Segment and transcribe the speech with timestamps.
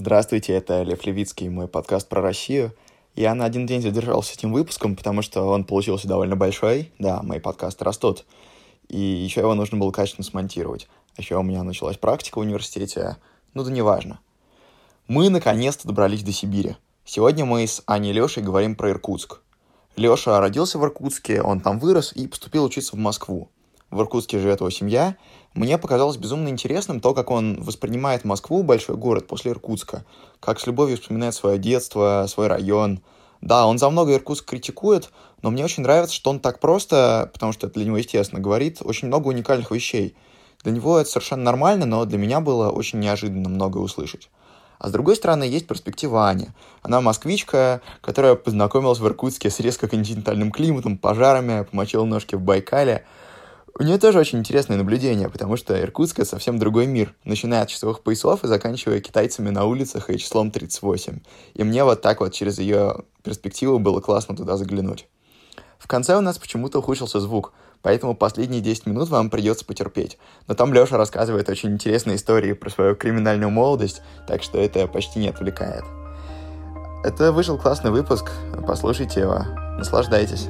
[0.00, 2.72] Здравствуйте, это Лев Левицкий, мой подкаст про Россию.
[3.16, 6.92] Я на один день задержался этим выпуском, потому что он получился довольно большой.
[7.00, 8.24] Да, мои подкасты растут.
[8.86, 10.86] И еще его нужно было качественно смонтировать.
[11.16, 13.16] А еще у меня началась практика в университете.
[13.54, 14.20] Ну да неважно.
[15.08, 16.76] Мы наконец-то добрались до Сибири.
[17.04, 19.40] Сегодня мы с Аней Лешей говорим про Иркутск.
[19.96, 23.50] Леша родился в Иркутске, он там вырос и поступил учиться в Москву.
[23.90, 25.16] В Иркутске живет его семья.
[25.54, 30.04] Мне показалось безумно интересным то, как он воспринимает Москву, большой город, после Иркутска.
[30.40, 33.00] Как с любовью вспоминает свое детство, свой район.
[33.40, 35.10] Да, он за много Иркутск критикует,
[35.42, 38.78] но мне очень нравится, что он так просто, потому что это для него естественно, говорит
[38.82, 40.16] очень много уникальных вещей.
[40.64, 44.28] Для него это совершенно нормально, но для меня было очень неожиданно многое услышать.
[44.78, 46.48] А с другой стороны, есть перспектива Ани.
[46.82, 53.04] Она москвичка, которая познакомилась в Иркутске с резко континентальным климатом, пожарами, помочила ножки в Байкале.
[53.80, 58.02] У нее тоже очень интересное наблюдение, потому что Иркутск— совсем другой мир, начиная от часовых
[58.02, 61.20] поясов и заканчивая китайцами на улицах и числом 38.
[61.54, 65.06] И мне вот так вот через ее перспективу было классно туда заглянуть.
[65.78, 70.18] В конце у нас почему-то ухудшился звук, поэтому последние 10 минут вам придется потерпеть.
[70.48, 75.20] Но там Леша рассказывает очень интересные истории про свою криминальную молодость, так что это почти
[75.20, 75.84] не отвлекает.
[77.04, 78.32] Это вышел классный выпуск,
[78.66, 79.44] послушайте его,
[79.78, 80.48] наслаждайтесь.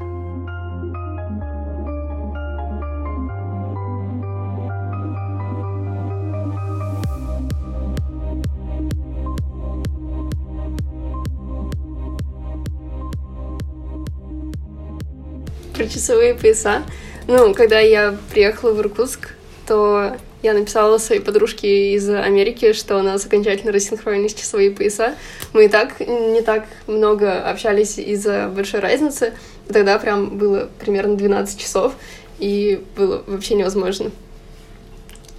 [15.79, 16.83] Про часовые пояса.
[17.29, 23.03] Ну, когда я приехала в Иркутск, то я написала своей подружке из Америки, что у
[23.03, 25.15] нас окончательно рассинхронились часовые пояса.
[25.53, 29.35] Мы и так не так много общались из-за большой разницы.
[29.73, 31.95] Тогда прям было примерно 12 часов,
[32.41, 34.11] и было вообще невозможно.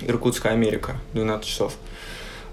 [0.08, 1.74] Иркутская Америка, 12 часов.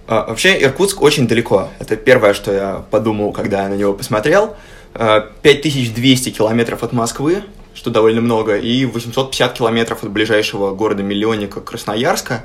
[0.09, 1.69] А, вообще, Иркутск очень далеко.
[1.79, 4.57] Это первое, что я подумал, когда я на него посмотрел.
[4.95, 7.43] 5200 а, километров от Москвы,
[7.87, 12.45] что довольно много, и 850 километров от ближайшего города-миллионника Красноярска.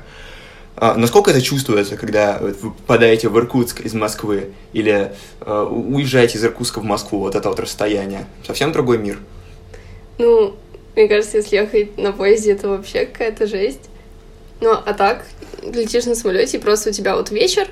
[0.76, 6.44] А, насколько это чувствуется, когда вы попадаете в Иркутск из Москвы или а, уезжаете из
[6.44, 8.26] Иркутска в Москву, вот это вот расстояние?
[8.46, 9.18] Совсем другой мир.
[10.18, 10.54] Ну,
[10.94, 13.90] мне кажется, если ехать на поезде, это вообще какая-то жесть.
[14.60, 15.26] Ну, а так,
[15.60, 17.66] летишь на самолете, и просто у тебя вот вечер,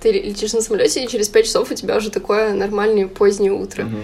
[0.00, 3.84] ты летишь на самолете, и через пять часов у тебя уже такое нормальное позднее утро.
[3.84, 3.98] Угу.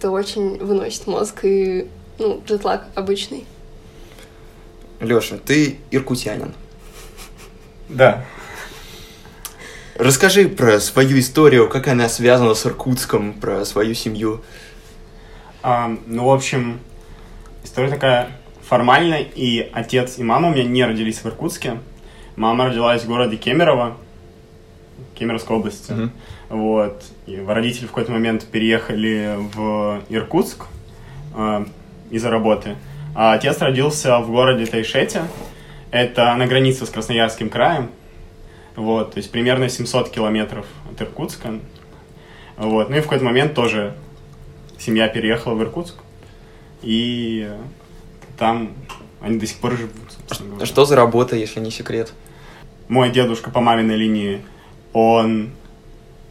[0.00, 1.86] Это очень выносит мозг, и
[2.18, 3.44] ну, джетлаг обычный.
[5.00, 6.52] Лёша, ты иркутянин.
[7.88, 8.24] Да.
[9.96, 14.42] Расскажи про свою историю, как она связана с Иркутском, про свою семью.
[15.62, 16.80] А, ну, в общем,
[17.64, 18.30] история такая
[18.62, 21.78] формальная, и отец и мама у меня не родились в Иркутске.
[22.36, 23.96] Мама родилась в городе Кемерово,
[25.14, 25.92] Кемеровской области.
[25.92, 26.10] Mm-hmm.
[26.50, 27.02] Вот.
[27.26, 30.66] И родители в какой-то момент переехали в Иркутск,
[31.34, 31.66] а,
[32.10, 32.76] из-за работы.
[33.14, 35.22] А отец родился в городе Тайшете.
[35.90, 37.90] Это на границе с Красноярским краем.
[38.74, 41.60] Вот, то есть примерно 700 километров от Иркутска.
[42.56, 43.94] Вот, ну и в какой-то момент тоже
[44.78, 45.96] семья переехала в Иркутск.
[46.82, 47.50] И
[48.38, 48.72] там
[49.20, 49.92] они до сих пор живут.
[50.60, 52.12] А что за работа, если не секрет?
[52.88, 54.42] Мой дедушка по маминой линии,
[54.92, 55.50] он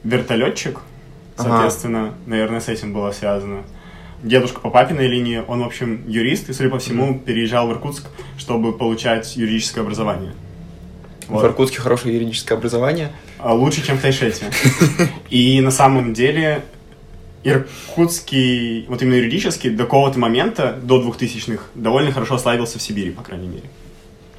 [0.04, 0.80] вертолетчик,
[1.36, 2.16] соответственно, ага.
[2.28, 3.64] наверное, с этим было связано
[4.26, 7.24] дедушка по папиной линии, он, в общем, юрист, и, судя по всему, mm-hmm.
[7.24, 10.34] переезжал в Иркутск, чтобы получать юридическое образование.
[11.28, 11.44] Вот.
[11.44, 13.12] В Иркутске хорошее юридическое образование?
[13.40, 14.46] А, лучше, чем в Тайшете.
[15.30, 16.64] И на самом деле
[17.44, 23.22] иркутский, вот именно юридический, до какого-то момента, до 2000-х, довольно хорошо славился в Сибири, по
[23.22, 23.70] крайней мере.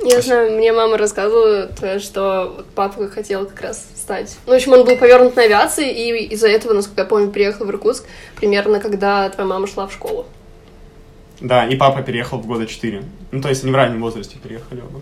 [0.09, 1.69] Я знаю, мне мама рассказывала,
[1.99, 4.37] что папа хотел как раз стать.
[4.47, 7.67] Ну, в общем, он был повернут на авиации, и из-за этого, насколько я помню, приехал
[7.67, 8.05] в Иркутск
[8.37, 10.27] примерно, когда твоя мама шла в школу.
[11.41, 13.03] Да, и папа переехал в года 4.
[13.33, 15.01] Ну, то есть они в раннем возрасте переехали оба.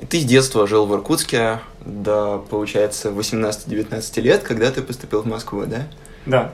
[0.00, 5.26] И ты с детства жил в Иркутске до, получается, 18-19 лет, когда ты поступил в
[5.26, 5.86] Москву, да?
[6.26, 6.52] Да.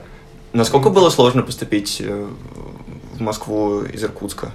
[0.53, 2.27] Насколько было сложно поступить э,
[3.15, 4.51] в Москву из Иркутска?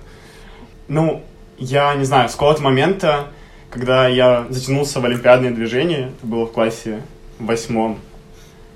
[0.86, 1.24] Ну,
[1.58, 3.28] я не знаю, с какого-то момента,
[3.70, 7.02] когда я затянулся в олимпиадное движение, это было в классе
[7.38, 7.98] восьмом,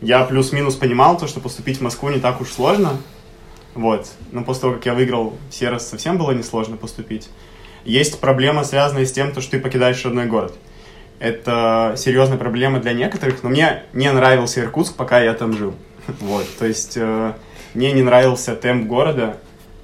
[0.00, 2.96] я плюс-минус понимал то, что поступить в Москву не так уж сложно.
[3.74, 4.08] Вот.
[4.32, 7.28] Но после того, как я выиграл Серос, совсем было несложно поступить.
[7.84, 10.54] Есть проблема, связанная с тем, то, что ты покидаешь родной город.
[11.18, 15.74] Это серьезная проблема для некоторых, но мне не нравился Иркутск, пока я там жил.
[16.20, 16.46] Вот.
[16.58, 17.34] То есть э,
[17.74, 19.36] мне не нравился темп города,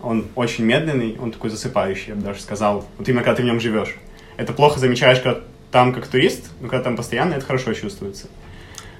[0.07, 2.87] он очень медленный, он такой засыпающий, я бы даже сказал.
[2.97, 3.97] Вот именно когда ты в нем живешь.
[4.37, 5.41] Это плохо замечаешь, когда
[5.73, 8.29] там как турист, но когда там постоянно, это хорошо чувствуется.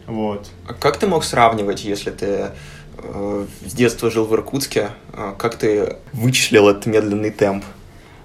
[0.07, 0.51] Вот.
[0.67, 2.51] А как ты мог сравнивать, если ты
[2.99, 7.65] э, с детства жил в Иркутске, э, как ты вычислил этот медленный темп?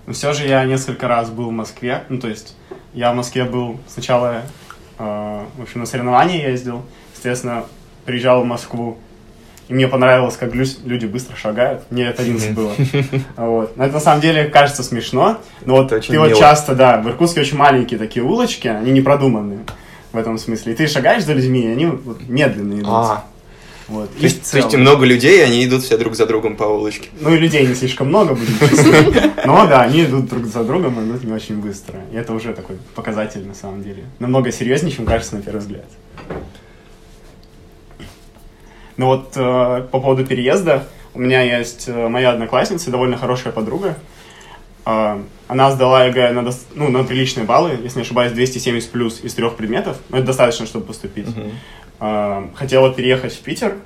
[0.07, 2.04] Но все же я несколько раз был в Москве.
[2.10, 2.56] Ну, то есть,
[2.94, 4.44] я в Москве был сначала,
[4.98, 6.84] э, в общем, на соревнования ездил.
[7.16, 7.66] Естественно,
[8.06, 8.98] приезжал в Москву.
[9.72, 11.84] И мне понравилось, как лю- люди быстро шагают.
[11.92, 12.74] Мне это 11 было.
[13.38, 13.78] Вот.
[13.78, 15.38] Но это на самом деле кажется смешно.
[15.66, 19.60] Но вот ты вот часто, да, в Иркутске очень маленькие такие улочки, они не продуманные
[20.12, 20.74] в этом смысле.
[20.74, 22.88] И ты шагаешь за людьми, и они вот медленно идут.
[22.90, 23.24] А,
[23.88, 24.14] Вот.
[24.14, 27.08] то есть, то есть много людей, и они идут все друг за другом по улочке.
[27.22, 29.32] ну и людей не слишком много, будем честны.
[29.46, 31.96] Но да, они идут друг за другом, идут не очень быстро.
[32.12, 34.04] И это уже такой показатель на самом деле.
[34.20, 35.86] Намного серьезнее, чем кажется на первый взгляд.
[39.01, 40.88] Ну вот э, по поводу переезда.
[41.15, 43.98] У меня есть э, моя одноклассница, довольно хорошая подруга.
[44.86, 49.19] Э, она сдала ЕГЭ на, дос- ну, на приличные баллы, если не ошибаюсь, 270 плюс
[49.24, 49.98] из трех предметов.
[50.09, 51.25] Но это достаточно, чтобы поступить.
[52.00, 53.77] Э, хотела переехать в Питер,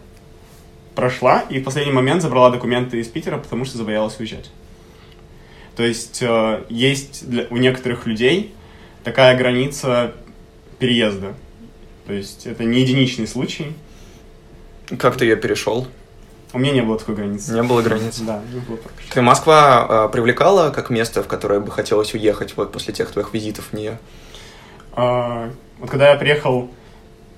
[0.95, 4.51] прошла и в последний момент забрала документы из Питера, потому что забоялась уезжать.
[5.77, 8.53] То есть э, есть для- у некоторых людей
[9.05, 10.11] такая граница
[10.77, 11.35] переезда.
[12.05, 13.67] То есть это не единичный случай.
[14.97, 15.87] Как ты ее перешел?
[16.53, 17.53] У меня не было такой границы.
[17.53, 18.19] Не было границ.
[18.19, 19.13] Да, не было практически.
[19.13, 23.33] Ты Москва э, привлекала как место, в которое бы хотелось уехать вот после тех твоих
[23.33, 23.99] визитов в нее?
[24.93, 25.49] А,
[25.79, 26.69] вот когда я приехал,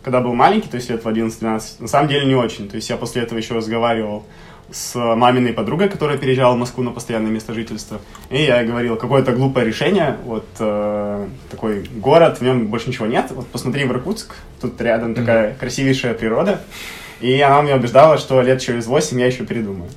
[0.03, 2.69] когда был маленький, то есть лет в 11-12, на самом деле не очень.
[2.69, 4.23] То есть я после этого еще разговаривал
[4.71, 7.99] с маминой подругой, которая переезжала в Москву на постоянное место жительства.
[8.29, 13.31] И я говорил, какое-то глупое решение, вот э, такой город, в нем больше ничего нет.
[13.31, 16.61] Вот посмотри в Иркутск, тут рядом такая красивейшая природа.
[17.21, 19.89] И она меня убеждала, что лет через 8 я еще передумаю.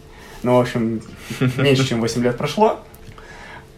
[0.43, 1.03] Ну, в общем,
[1.59, 2.81] меньше, чем 8 лет прошло.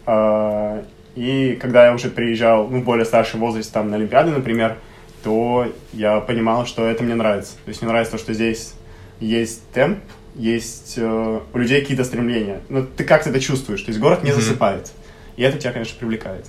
[0.05, 0.83] А,
[1.15, 4.77] И когда я уже приезжал, ну, в более старшем возрасте, там, на Олимпиады, например,
[5.23, 7.53] то я понимал, что это мне нравится.
[7.65, 8.73] То есть мне нравится то, что здесь
[9.19, 9.99] есть темп,
[10.35, 12.61] есть э, у людей какие-то стремления.
[12.69, 14.41] Но ты как-то это чувствуешь, то есть город не Мгм.
[14.41, 14.91] засыпает.
[15.37, 16.45] И это тебя, конечно, привлекает.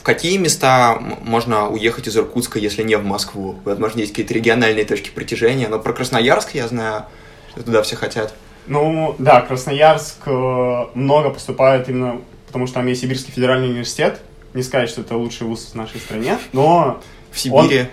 [0.00, 3.56] В какие места можно уехать из Иркутска, если не в Москву?
[3.66, 7.04] Возможно, есть какие-то региональные точки притяжения, но про Красноярск я знаю,
[7.50, 8.32] что туда все хотят.
[8.66, 14.22] Ну, да, Красноярск э, много поступает именно потому, что там есть Сибирский федеральный университет.
[14.54, 17.88] Не сказать, что это лучший вуз в нашей стране, но В Сибири,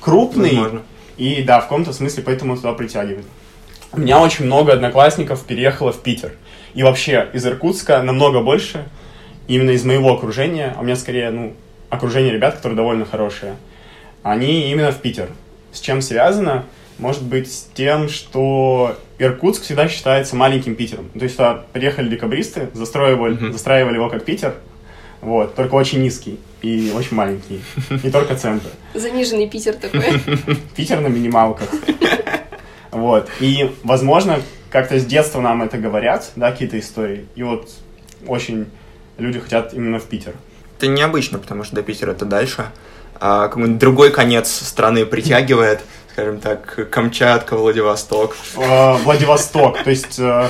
[0.00, 0.82] крупный, возможно.
[1.18, 3.26] И да, в каком-то смысле поэтому туда притягивает.
[3.92, 6.32] У меня очень много одноклассников переехало в Питер.
[6.72, 8.88] И вообще из Иркутска намного больше,
[9.54, 11.54] именно из моего окружения, а у меня скорее, ну,
[11.88, 13.56] окружение ребят, которые довольно хорошие,
[14.22, 15.28] они именно в Питер.
[15.72, 16.66] С чем связано?
[16.98, 21.08] Может быть, с тем, что Иркутск всегда считается маленьким Питером.
[21.18, 23.52] То есть туда приехали декабристы, застроивали, Мгм.
[23.52, 24.54] застраивали его как Питер,
[25.20, 27.60] вот, только очень низкий и очень маленький.
[28.04, 28.68] Не только центр.
[28.94, 30.02] Заниженный Питер такой.
[30.76, 31.68] Питер на минималках.
[32.92, 33.28] Вот.
[33.40, 37.26] И, возможно, как-то с детства нам это говорят, да, какие-то истории.
[37.34, 37.68] И вот
[38.26, 38.66] очень
[39.20, 40.34] люди хотят именно в Питер.
[40.78, 42.66] Это необычно, потому что до Питера это дальше.
[43.20, 45.80] А какой-нибудь другой конец страны притягивает,
[46.12, 48.36] скажем так, Камчатка, Владивосток.
[48.56, 49.82] Э, Владивосток.
[49.82, 50.48] То есть э,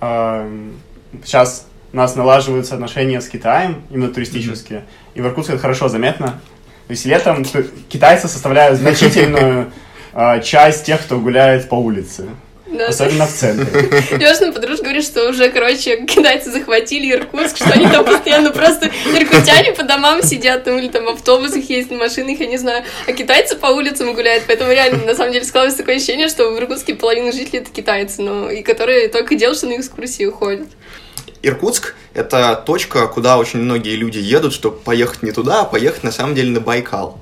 [0.00, 0.80] эм,
[1.24, 4.84] сейчас у нас налаживаются отношения с Китаем, именно туристические.
[5.14, 6.40] И в Иркутске это хорошо заметно.
[6.86, 7.44] То есть летом
[7.90, 9.70] китайцы составляют значительную
[10.14, 12.28] э, часть тех, кто гуляет по улице.
[12.70, 12.88] Да.
[12.88, 13.88] Особенно в центре.
[14.18, 19.72] Лешина подружка говорит, что уже, короче, китайцы захватили Иркутск, что они там постоянно просто иркутяне
[19.72, 23.12] по домам сидят, там, или там в автобусах ездят, на машинах, я не знаю, а
[23.12, 26.94] китайцы по улицам гуляют, поэтому реально, на самом деле, складывается такое ощущение, что в Иркутске
[26.94, 30.68] половина жителей это китайцы, но и которые только делают, что на экскурсии уходят.
[31.42, 36.12] Иркутск– это точка, куда очень многие люди едут, чтобы поехать не туда, а поехать на
[36.12, 37.18] самом деле на Байкал.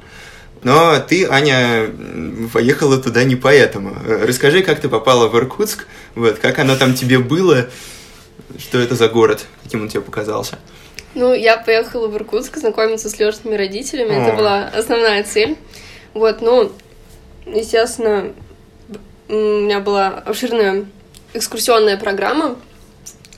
[0.66, 1.88] Но ты, Аня,
[2.52, 3.96] поехала туда не поэтому.
[4.04, 7.68] Расскажи, как ты попала в Иркутск, вот, как оно там тебе было,
[8.58, 10.58] что это за город, каким он тебе показался.
[11.14, 14.16] Ну, я поехала в Иркутск знакомиться с Лешиными родителями.
[14.16, 14.20] О.
[14.20, 15.56] Это была основная цель.
[16.14, 16.72] Вот, ну,
[17.46, 18.32] естественно,
[19.28, 20.86] у меня была обширная
[21.32, 22.56] экскурсионная программа.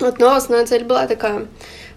[0.00, 1.46] Вот, но основная цель была такая.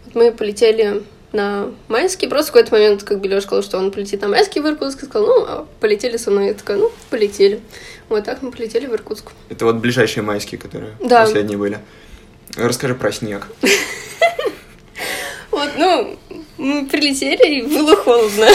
[0.03, 2.27] Вот мы полетели на майский.
[2.27, 5.03] Просто в какой-то момент, как бы Леша сказал, что он полетит на майский в Иркутск.
[5.03, 6.47] Я сказала, ну, а полетели со мной.
[6.47, 7.59] Я такая, ну, полетели.
[8.09, 9.31] Вот так мы полетели в Иркутск.
[9.49, 11.21] Это вот ближайшие майские, которые Да.
[11.23, 11.79] последние были.
[12.57, 13.47] Расскажи про снег.
[15.51, 16.17] Вот, ну,
[16.57, 18.47] мы прилетели, и было холодно.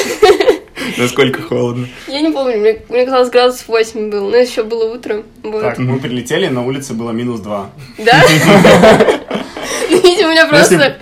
[0.98, 1.86] Насколько холодно.
[2.08, 5.22] Я не помню, мне, мне казалось, градусов 8 было, но еще было утро.
[5.42, 5.60] Вот.
[5.60, 7.70] Так, мы прилетели, на улице было минус два.
[7.98, 8.22] Да?
[9.90, 10.98] Видимо, у меня Ну, просто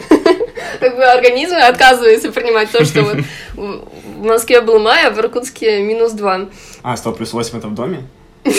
[0.81, 3.17] как бы организм отказывается принимать то, что вот
[3.55, 6.41] в- Москве был май, а в Иркутске минус 2.
[6.83, 8.05] А, 100 плюс 8 это в доме?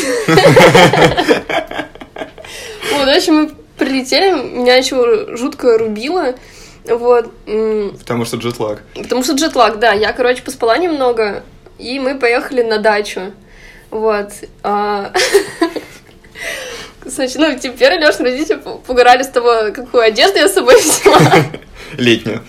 [2.91, 6.35] Вот, в общем, мы прилетели, меня еще жутко рубило.
[6.87, 7.31] Вот.
[7.99, 8.83] Потому что джетлаг.
[8.95, 9.91] Потому что джетлаг, да.
[9.91, 11.43] Я, короче, поспала немного,
[11.77, 13.33] и мы поехали на дачу.
[13.91, 14.29] Вот.
[14.63, 15.11] А,
[17.05, 21.19] значит, ну, теперь Лешины родители поугорали с того, какую одежду я с собой взяла.
[21.97, 22.41] Летнюю.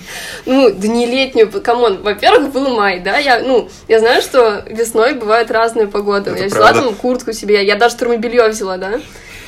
[0.44, 2.02] Ну, да не летнюю, come on.
[2.02, 6.30] Во-первых, был май, да, я, ну, я знаю, что весной бывают разные погоды.
[6.30, 9.00] Это я взяла там куртку себе, я даже термобелье взяла, да.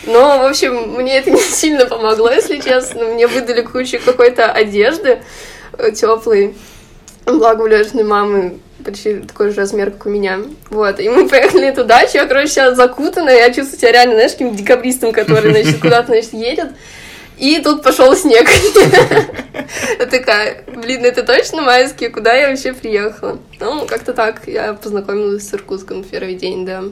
[0.06, 3.04] Но, в общем, мне это не сильно помогло, если честно.
[3.04, 5.20] Мне выдали кучу какой-то одежды
[5.94, 6.54] теплой.
[7.24, 10.40] Благо у Лёшиной мамы почти такой же размер, как у меня.
[10.70, 14.14] Вот, и мы поехали на эту дачу, я, короче, сейчас закутана, я чувствую себя реально,
[14.14, 16.70] знаешь, каким декабристом, который, значит, куда-то, значит, едет.
[17.38, 18.48] И тут пошел снег.
[19.98, 22.10] Я такая, блин, это точно майские?
[22.10, 23.38] Куда я вообще приехала?
[23.60, 26.84] Ну, как-то так я познакомилась с Иркутском в первый день, да.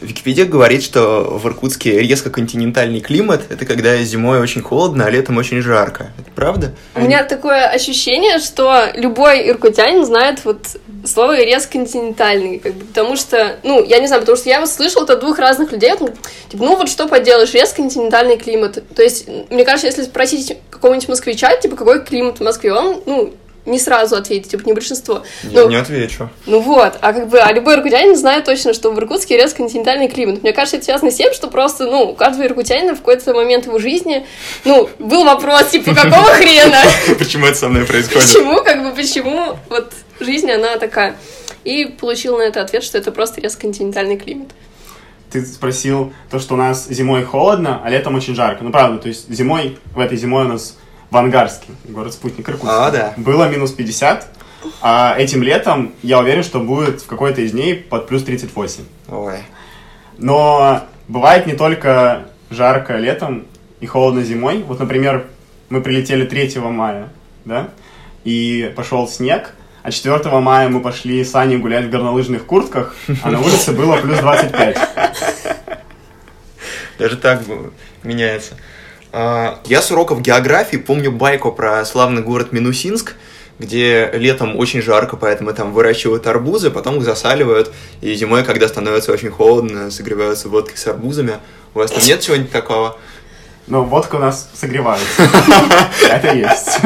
[0.00, 3.42] Википедия говорит, что в Иркутске резко континентальный климат.
[3.50, 6.10] Это когда зимой очень холодно, а летом очень жарко.
[6.18, 6.74] Это правда?
[6.94, 10.76] У меня такое ощущение, что любой иркутянин знает вот
[11.08, 14.70] слово резко континентальный, как бы, потому что, ну, я не знаю, потому что я вот
[14.70, 16.14] слышала от двух разных людей, вот,
[16.48, 18.82] типа, ну вот что поделаешь, резко континентальный климат.
[18.94, 23.34] То есть, мне кажется, если спросить какого-нибудь москвича, типа, какой климат в Москве, он, ну,
[23.68, 25.22] не сразу ответит, типа, не большинство.
[25.42, 26.30] Я Ну, не отвечу.
[26.46, 30.08] Ну вот, а как бы, а любой иркутянин знает точно, что в Иркутске резко континентальный
[30.08, 30.42] климат.
[30.42, 33.66] Мне кажется, это связано с тем, что просто, ну, у каждого иркутянина в какой-то момент
[33.66, 34.26] его жизни,
[34.64, 36.78] ну, был вопрос, типа, какого хрена?
[37.18, 38.26] Почему это со мной происходит?
[38.26, 41.16] Почему, как бы, почему вот жизнь, она такая?
[41.64, 44.48] И получил на это ответ, что это просто резко континентальный климат.
[45.30, 48.64] Ты спросил то, что у нас зимой холодно, а летом очень жарко.
[48.64, 50.78] Ну, правда, то есть зимой, в этой зимой у нас
[51.10, 53.14] в Ангарске, город-спутник Иркутск, А, да.
[53.16, 54.28] было минус 50,
[54.82, 58.84] а этим летом я уверен, что будет в какой-то из дней под плюс 38.
[59.08, 59.38] Ой.
[60.18, 63.46] Но бывает не только жарко летом
[63.80, 64.62] и холодно зимой.
[64.62, 65.26] Вот, например,
[65.68, 67.08] мы прилетели 3 мая,
[67.44, 67.68] да,
[68.24, 73.30] и пошел снег, а 4 мая мы пошли с Аней гулять в горнолыжных куртках, а
[73.30, 74.76] на улице было плюс 25.
[76.98, 77.42] Даже так
[78.02, 78.56] меняется.
[79.12, 83.14] А, Я с уроков географии помню байку про славный город Минусинск,
[83.58, 89.12] где летом очень жарко, поэтому там выращивают арбузы, потом их засаливают, и зимой, когда становится
[89.12, 91.38] очень холодно, согреваются водкой с арбузами.
[91.74, 92.96] У вас там нет чего-нибудь такого?
[93.66, 95.06] Но водка у нас согревается.
[96.10, 96.78] Это есть.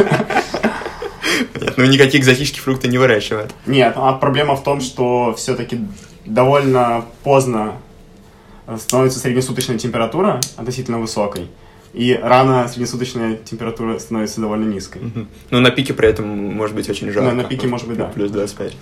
[1.61, 3.53] Нет, ну никакие экзотические фрукты не выращивают.
[3.67, 5.81] Нет, а проблема в том, что все-таки
[6.25, 7.75] довольно поздно
[8.79, 11.49] становится среднесуточная температура относительно высокой,
[11.93, 15.03] и рано среднесуточная температура становится довольно низкой.
[15.03, 15.29] Мгм.
[15.51, 17.33] Ну, на пике при этом может быть очень жарко.
[17.33, 18.07] на пике может быть, да.
[18.07, 18.75] Плюс 25.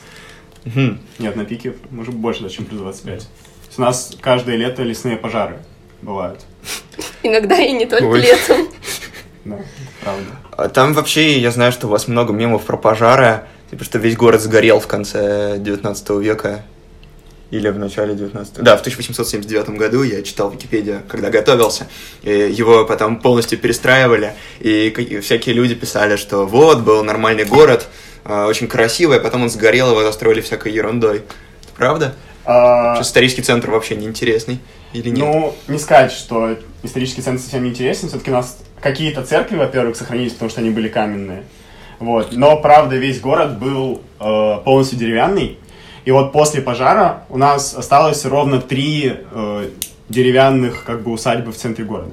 [0.65, 1.01] Мгм.
[1.19, 3.19] Нет, на пике может быть больше, чем плюс 25.
[3.21, 3.27] То
[3.67, 5.59] есть у нас каждое лето лесные пожары
[6.03, 6.41] бывают.
[7.23, 8.21] Иногда и не только Ой.
[8.23, 8.69] летом.
[9.43, 9.59] Да,
[10.03, 10.27] правда.
[10.51, 14.15] А Там вообще, я знаю, что у вас много мемов про пожары, типа, что весь
[14.15, 16.63] город сгорел в конце 19 века.
[17.51, 21.89] Или в начале 19 Да, в 1879 году я читал Википедию, когда готовился.
[22.23, 27.89] И его потом полностью перестраивали, и всякие люди писали, что вот, был нормальный город,
[28.25, 31.19] а, очень красивый, а потом он сгорел, его застроили всякой ерундой.
[31.19, 32.15] Это правда?
[32.45, 34.61] А, исторический центр вообще неинтересный?
[34.93, 35.19] Или нет?
[35.19, 38.09] Ну, не сказать, что исторический центр совсем не интересен.
[38.09, 41.45] Все-таки у нас какие-то церкви, во-первых, сохранились, потому что они были каменные.
[41.99, 42.33] Вот.
[42.33, 45.59] Но, правда, весь город был э, полностью деревянный.
[46.05, 49.71] И вот после пожара у нас осталось ровно три э,
[50.09, 52.13] деревянных как бы усадьбы в центре города.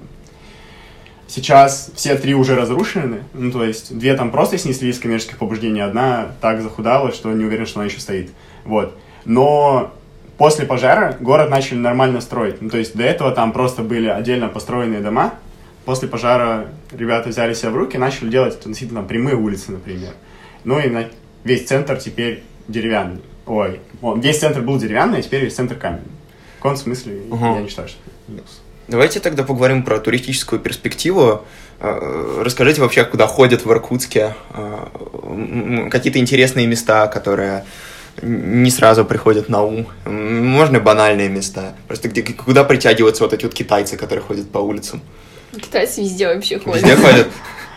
[1.27, 5.82] Сейчас все три уже разрушены, ну, то есть две там просто снесли из коммерческих побуждений,
[5.82, 8.32] одна так захудала, что не уверен, что она еще стоит.
[8.63, 8.98] Вот.
[9.25, 9.94] Но
[10.38, 12.62] после пожара город начали нормально строить.
[12.62, 15.34] Ну, то есть до этого там просто были отдельно построенные дома.
[15.84, 20.13] После пожара ребята взяли себя в руки начали делать относительно прямые улицы, например.
[20.63, 21.08] Ну и на-
[21.44, 23.22] весь центр теперь деревянный.
[23.48, 26.04] Ой, он- весь центр был деревянный, а теперь весь центр каменный.
[26.60, 27.56] В каком смысле Ага.
[27.56, 28.62] я не считаю, что это минус.
[28.88, 31.44] Давайте тогда поговорим про туристическую перспективу.
[31.80, 37.66] Э, Расскажите вообще, куда ходят в Иркутске, э, какие-то интересные места, которые
[38.22, 39.88] не сразу приходят на ум.
[40.06, 41.75] Можно банальные места.
[41.88, 45.01] Просто где, куда притягиваются вот эти вот китайцы, которые ходят по улицам.
[45.54, 46.82] Китайцы везде вообще ходят.
[46.82, 47.27] Везде ходят.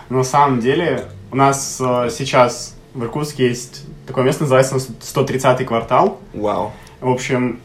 [0.09, 5.65] Но на самом деле у нас э, сейчас в Иркутске есть такое место, называется 130-й
[5.65, 6.21] квартал.
[6.35, 6.73] Вау.
[7.01, 7.61] В общем,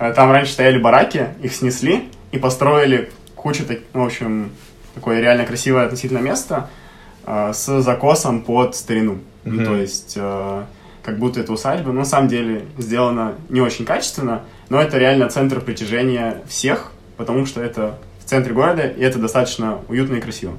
[0.00, 4.50] э, там раньше стояли бараки, их снесли и построили кучу, так- в общем,
[4.96, 6.68] такое реально красивое относительно место
[7.24, 9.18] э, с закосом под старину.
[9.44, 9.64] Ну, Мгм.
[9.64, 10.64] то есть, э,
[11.04, 15.28] как будто это усадьба, но на самом деле сделано не очень качественно, но это реально
[15.28, 20.52] центр притяжения всех, потому что это в центре города, и это достаточно уютно и красиво.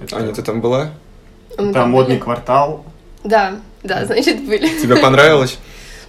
[0.00, 0.90] Это, Аня, ты там была?
[1.58, 2.22] Мы там модный были.
[2.22, 2.84] квартал.
[3.24, 4.68] Да, да, значит, были.
[4.80, 5.58] Тебе понравилось?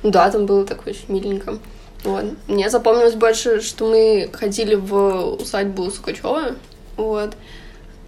[0.04, 1.60] Ну Да, там было так очень миленько.
[2.04, 2.26] Вот.
[2.48, 6.56] Мне запомнилось больше, что мы ходили в усадьбу Сукачева.
[6.96, 7.34] Вот.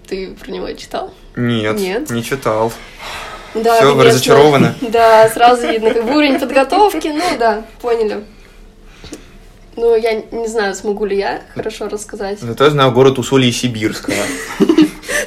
[0.08, 1.14] Ты про него читал?
[1.36, 2.10] Нет, Нет.
[2.10, 2.72] не читал.
[3.54, 4.74] Да, Всё, вы разочарованы?
[4.82, 7.08] Да, сразу видно, как бы уровень подготовки.
[7.08, 8.24] Ну да, поняли.
[9.76, 12.40] Ну, я не знаю, смогу ли я хорошо рассказать.
[12.40, 14.16] Зато я знаю город Усолье-Сибирского.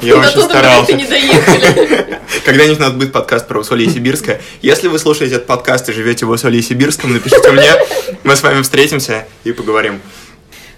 [0.01, 0.93] Я очень старался.
[0.93, 2.19] не доехали.
[2.45, 4.41] Когда-нибудь у нас будет подкаст про Усолье-Сибирское.
[4.63, 7.71] Если вы слушаете этот подкаст и живете в Усолье-Сибирском, напишите мне.
[8.23, 10.01] Мы с вами встретимся и поговорим.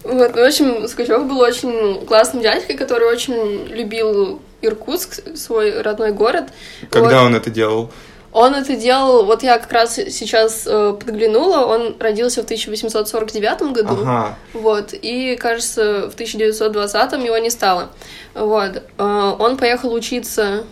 [0.02, 6.12] Вот, ну, в общем, Сукачев был очень классным дядькой, который очень любил Иркутск, свой родной
[6.12, 6.44] город.
[6.90, 7.26] Когда Вот.
[7.26, 7.90] он это делал?
[8.33, 13.95] Он это делал, вот я как раз сейчас э, подглянула, он родился в 1849 году.
[14.02, 14.37] Ага.
[14.52, 17.88] Вот, и, кажется, в 1920-м его не стало.
[18.35, 20.64] Вот, э, он поехал учиться,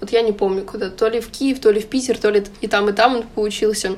[0.00, 2.44] вот я не помню куда, то ли в Киев, то ли в Питер, то ли
[2.60, 3.92] и там, и там он поучился.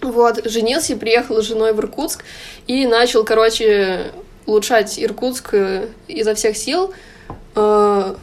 [0.00, 2.24] Вот, женился приехал с женой в Иркутск
[2.66, 4.10] и начал, короче,
[4.46, 6.92] улучшать Иркутск э, изо всех сил.
[7.54, 8.14] Э,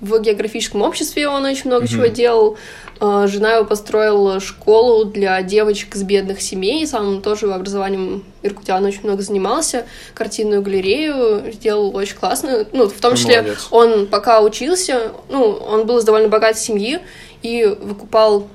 [0.00, 1.90] В географическом обществе он очень много Мгм.
[1.92, 2.56] чего делал.
[3.00, 6.86] Э, Жена его построила школу для девочек из бедных семей.
[6.86, 9.86] Сам тоже образованием иркутян очень много занимался.
[10.14, 12.66] Картинную галерею сделал очень классно.
[12.72, 13.68] Ну, в том Ты числе молодец.
[13.70, 17.00] он пока учился, ну, он был из довольно богатой семьи
[17.42, 18.48] и выкупал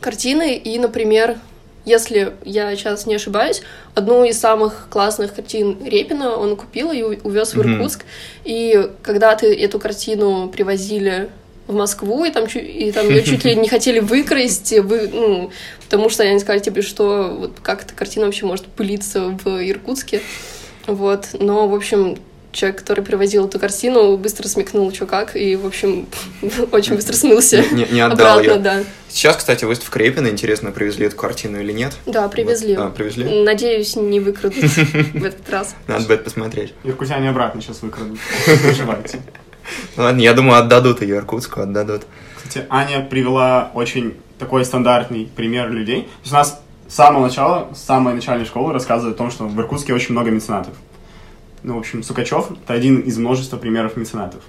[0.00, 0.56] картины.
[0.56, 1.38] И, например,
[1.86, 3.62] если я сейчас не ошибаюсь,
[3.94, 7.74] одну из самых классных картин Репина он купил и увез в Мгм.
[7.76, 8.04] Иркутск.
[8.44, 11.30] И когда-то эту картину привозили
[11.66, 15.50] в Москву, и там, и там ее чуть ли не хотели выкрасть, вы, ну,
[15.84, 20.20] потому что они сказали тебе, что вот как эта картина вообще может пылиться в Иркутске.
[20.86, 22.18] Вот, но, в общем,
[22.52, 26.06] человек, который привозил эту картину, быстро смекнул, что как, и, в общем,
[26.72, 28.58] очень быстро смылся Не, не отдал обратно, ее.
[28.58, 28.84] да.
[29.08, 30.26] Сейчас, кстати, выставка Репина.
[30.28, 31.92] Интересно, привезли эту картину или нет?
[32.04, 32.76] Да, привезли.
[32.76, 32.82] Вот.
[32.86, 33.44] А, привезли?
[33.44, 35.74] Надеюсь, не выкрадут в этот раз.
[35.86, 36.74] Надо будет посмотреть.
[36.82, 38.18] Иркутяне обратно сейчас выкрадут.
[38.46, 39.20] Не переживайте.
[39.96, 42.02] Ну Ладно, я думаю, отдадут ее Иркутску, отдадут.
[42.36, 46.02] Кстати, Аня привела очень такой стандартный пример людей.
[46.02, 49.44] То есть у нас с самого начала, с самой начальной школы рассказывают о том, что
[49.44, 50.74] в Иркутске очень много меценатов.
[51.62, 54.40] Ну, в общем, Сукачев— это один из множества примеров меценатов.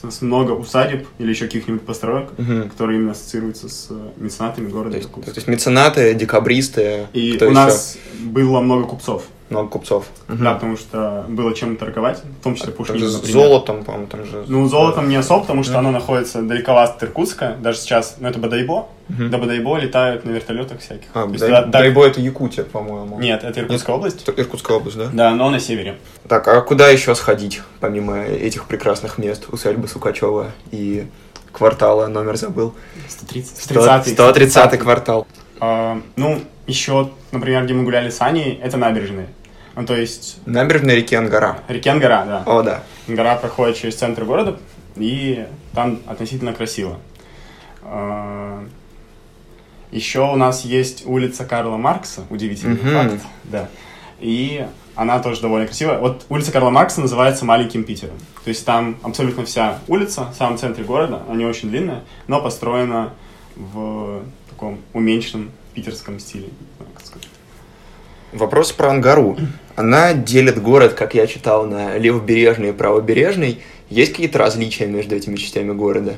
[0.00, 2.70] То У нас много усадеб или еще каких-нибудь построек, Мгм.
[2.70, 5.32] которые именно ассоциируются с э, меценатами То города есть, Иркутска.
[5.32, 7.50] то есть меценаты, декабристы, И у еще?
[7.50, 10.06] нас было много купцов, Много купцов.
[10.28, 10.44] Мгм.
[10.44, 14.44] да, потому что было чем торговать, в том числе Там Пушкин, золотом, по-моему, там же...
[14.48, 15.78] Ну, золотом не особо, потому что Да.
[15.80, 19.30] оно находится далековато от Иркутска, даже сейчас, ну, это Бадайбо, Мгм.
[19.30, 21.08] до Бадайбо летают на вертолетах всяких.
[21.14, 23.18] А, То есть Дай- да- да- Дайбо это Якутия, по-моему.
[23.20, 24.22] Нет, это Иркутская область.
[24.26, 25.08] Это Иркутская область, да?
[25.12, 25.98] Да, но на севере.
[26.28, 29.46] Так, а куда еще сходить, помимо этих прекрасных мест?
[29.52, 31.06] Усадьбы Сукачева и
[31.52, 32.74] квартала, номер забыл.
[33.08, 33.58] 130.
[33.64, 35.26] 130 130 квартал.
[35.60, 39.26] А, ну, еще, например, где мы гуляли с Аней, это набережные.
[39.74, 41.58] Ну, то есть, Набережная реки Ангара.
[41.68, 42.42] реки Ангара, да.
[42.46, 42.82] О, да.
[43.08, 44.58] Гора проходит через центр города,
[44.96, 46.98] и там относительно красиво.
[47.82, 48.64] А,
[49.90, 53.10] Еще у нас есть улица Карла Маркса, удивительный Мгм.
[53.10, 53.68] факт, да.
[54.20, 55.98] И она тоже довольно красивая.
[55.98, 58.16] Вот улица Карла Маркса называется Маленьким Питером.
[58.44, 63.12] То есть там абсолютно вся улица в самом центре города, они очень длинные, но построена
[63.56, 66.48] в таком уменьшенном питерском стиле.
[66.78, 68.38] не.
[68.38, 69.36] Вопрос про Ангару.
[69.76, 73.60] Она делит город, как я читал, на левобережный и правобережный.
[73.88, 76.14] Есть какие-то различия между этими частями города?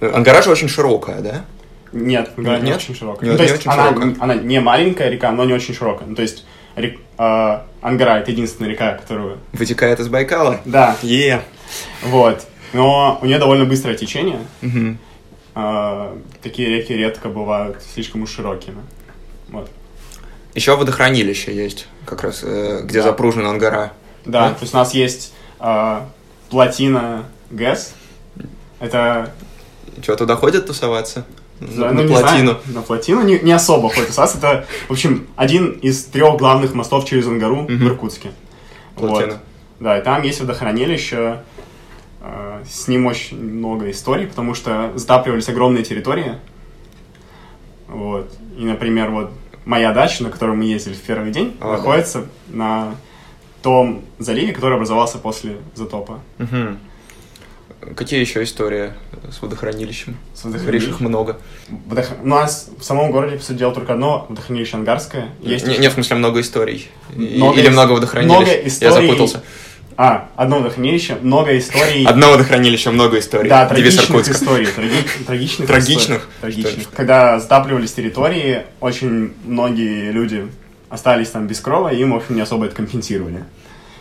[0.00, 1.44] Ну, Ангара же очень широкая, да?
[1.92, 2.76] Нет, Ангара не Нет?
[2.76, 3.24] очень широкая.
[3.26, 4.16] Не- Ну, то не есть она, широкая.
[4.20, 6.08] она не маленькая река, но не очень широкая.
[6.08, 6.44] Ну, то есть
[6.76, 9.38] рек- э, Ангара это единственная река, которую...
[9.52, 10.60] Вытекает из Байкала?
[10.64, 11.42] Да, Е.
[12.04, 12.46] вот.
[12.72, 14.38] Но у нее довольно быстрое течение.
[14.60, 14.98] Мгм.
[15.56, 18.78] Э, такие реки редко бывают слишком уж широкими.
[19.48, 19.68] Вот.
[20.54, 23.04] Еще водохранилище есть, как раз, э, где Да.
[23.08, 23.92] запружена Ангара.
[24.24, 24.54] Да, Да.
[24.54, 26.00] то есть у нас есть э,
[26.50, 27.94] плотина ГЭС.
[28.80, 29.32] Это
[30.02, 31.24] Что, туда ходят тусоваться?
[31.60, 32.28] Да, на ну, не плотину.
[32.38, 34.36] знаю, на плотину не, не особо ходит УСАС.
[34.36, 37.70] Это, в общем, один из трех главных мостов через Ангару в.
[37.86, 38.30] Иркутске.
[38.96, 39.32] Плотина.
[39.34, 39.38] Вот.
[39.78, 41.42] Да, и там есть водохранилище.
[42.22, 46.36] э, С ним очень много историй, потому что затапливались огромные территории.
[47.88, 48.32] Вот.
[48.56, 49.30] И, например, вот
[49.64, 51.72] моя дача, на которую мы ездили в первый день, А, да.
[51.78, 52.94] находится на
[53.62, 56.20] том заливе, который образовался после затопа.
[56.38, 56.78] Мгм.
[57.96, 58.92] Какие еще истории
[59.30, 60.16] с водохранилищем?
[60.34, 60.90] С водохранилищем.
[60.90, 61.38] их много.
[61.88, 65.30] Водох- У нас в самом городе, по сути дела, только одно водохранилище Ангарское.
[65.40, 66.88] Есть не, еще- не, в смысле, много историй.
[67.14, 68.34] Много Или много водохранилищ.
[68.36, 69.06] много Я историй.
[69.08, 69.42] запутался.
[70.02, 72.06] А, одно водохранилище, много историй.
[72.06, 73.50] Одно водохранилище, много историй.
[73.50, 74.64] Да, трагичных историй.
[74.66, 76.28] траги- Трагичных Трагичных?
[76.40, 76.90] Трагичных.
[76.96, 80.48] Когда затапливались территории, очень многие люди
[80.88, 83.44] остались там без крова, им, в общем, не особо это компенсировали.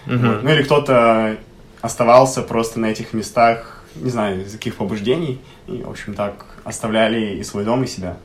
[0.05, 1.35] Ну или кто-то
[1.81, 7.35] оставался просто на этих местах, не знаю, из каких побуждений, и, в общем, так оставляли
[7.35, 8.15] и свой дом, и себя.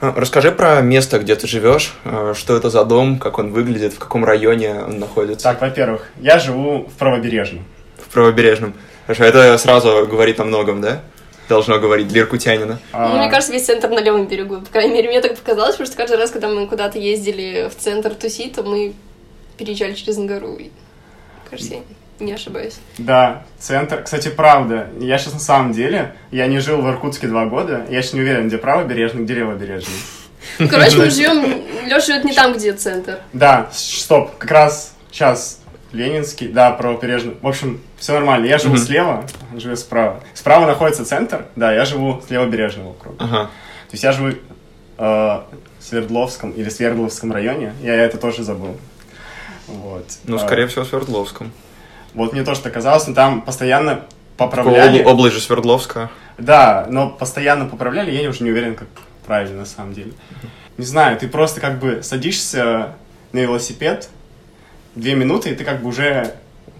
[0.00, 1.94] А, Расскажи про место, где ты живешь.
[2.04, 5.44] э, Что это за дом, как он выглядит, в каком районе он находится.
[5.44, 7.64] Так, во-первых, я живу в Правобережном.
[7.98, 8.74] В правобережном.
[9.06, 11.00] Хорошо, это сразу говорит о многом, да?
[11.48, 12.78] Должно говорить для иркутянина.
[12.92, 14.56] А, Ну, мне кажется, весь центр на левом берегу.
[14.60, 17.76] По крайней мере, мне так показалось, потому что каждый раз, когда мы куда-то ездили в
[17.80, 18.94] центр тусить, то мы
[19.56, 20.18] переезжали через.
[20.18, 20.70] И,
[21.48, 21.80] Кажется, я
[22.20, 22.76] не ошибаюсь.
[22.98, 24.02] Да, центр.
[24.02, 28.02] Кстати, правда, я сейчас на самом деле, я не жил в Иркутске два года, я
[28.02, 29.94] сейчас не уверен, где правобережный, где левобережный.
[30.58, 31.62] Короче, мы живем...
[31.86, 33.18] Леша живет не там, где центр.
[33.32, 35.60] Да, стоп, как раз сейчас
[35.92, 37.36] Ленинский, да, правобережный.
[37.40, 38.46] В общем, все нормально.
[38.46, 39.24] Я живу слева,
[39.56, 40.22] живет справа.
[40.34, 43.18] Справа находится центр, да, я живу с левобережного округа.
[43.18, 44.34] То есть я живу э,
[44.98, 45.44] в
[45.80, 48.76] Свердловском или Свердловском районе, я это тоже забыл.
[49.68, 50.06] Вот.
[50.24, 51.52] Ну, А, скорее всего, в Свердловском.
[52.16, 55.00] Вот мне тоже так казалось, но там постоянно поправляли.
[55.02, 56.10] обла- область же Свердловска.
[56.38, 58.88] Да, но постоянно поправляли, я уже не уверен, как
[59.26, 60.12] правильно на самом деле.
[60.78, 62.94] Не знаю, ты просто как бы садишься
[63.32, 64.08] на велосипед,
[64.94, 66.34] две минуты, и ты как бы уже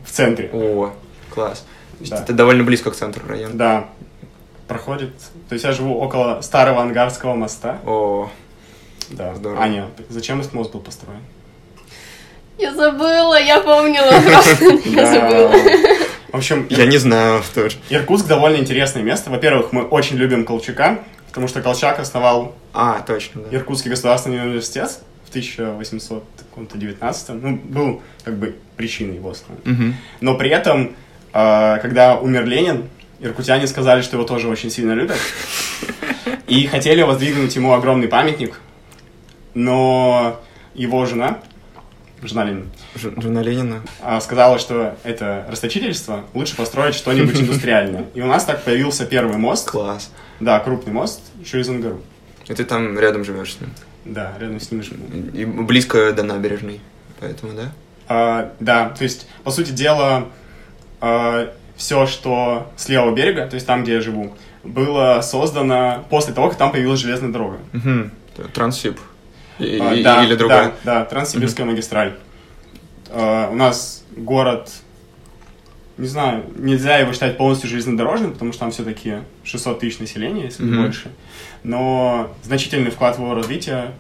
[0.04, 0.50] в центре.
[0.52, 0.92] О,
[1.30, 1.64] класс.
[2.00, 2.16] Да.
[2.18, 3.54] Это довольно близко к центру района.
[3.54, 3.88] Да,
[4.68, 5.12] проходит.
[5.48, 7.78] То есть я живу около старого Ангарского моста.
[7.86, 8.30] О,
[9.10, 9.34] Да.
[9.34, 9.62] Здорово.
[9.62, 11.20] Аня, зачем этот мост был построен?
[12.58, 15.52] Я забыла, я помнила, просто я забыла.
[16.32, 17.76] В общем, я не знаю тоже.
[17.90, 19.30] Иркутск довольно интересное место.
[19.30, 23.56] Во-первых, мы очень любим Колчака, потому что Колчак основал А, точно, да.
[23.56, 29.60] Иркутский государственный университет в 1819 ну, был как бы причиной его основы.
[29.64, 29.94] Мгм.
[30.20, 30.96] Но при этом,
[31.32, 32.88] э, когда умер Ленин,
[33.20, 35.18] иркутяне сказали, что его тоже очень сильно любят.
[36.46, 38.60] И хотели воздвигнуть ему огромный памятник.
[39.54, 40.40] Но
[40.74, 41.38] его жена,
[42.22, 43.82] жена Ленина, Ж- Жена Ленина.
[44.02, 48.06] а, сказала, что это расточительство, лучше построить что-нибудь индустриальное.
[48.14, 49.68] И у нас так появился первый мост.
[49.70, 50.10] Класс.
[50.40, 52.00] Да, крупный мост, еще из Ангару.
[52.46, 53.70] И ты там рядом живешь с ним.
[54.04, 55.04] Да, рядом с ним живу.
[55.34, 56.80] И близко до набережной.
[57.20, 57.72] Поэтому, да?
[58.08, 60.28] А, да, то есть, по сути дела,
[61.76, 66.48] все, что с левого берега, то есть там, где я живу, было создано после того,
[66.48, 67.58] как там появилась железная дорога.
[67.74, 68.48] Угу.
[68.52, 68.98] Транссиб.
[69.58, 70.56] И- А, и- да, Или другой.
[70.56, 72.14] Да, да, Транссибирская магистраль.
[73.10, 74.70] А, у нас город,
[75.98, 80.62] не знаю, нельзя его считать полностью железнодорожным, потому что там все-таки 600 тысяч населения, если
[80.64, 80.82] не Мгм.
[80.82, 81.10] больше.
[81.62, 83.92] Но значительный вклад в его развитие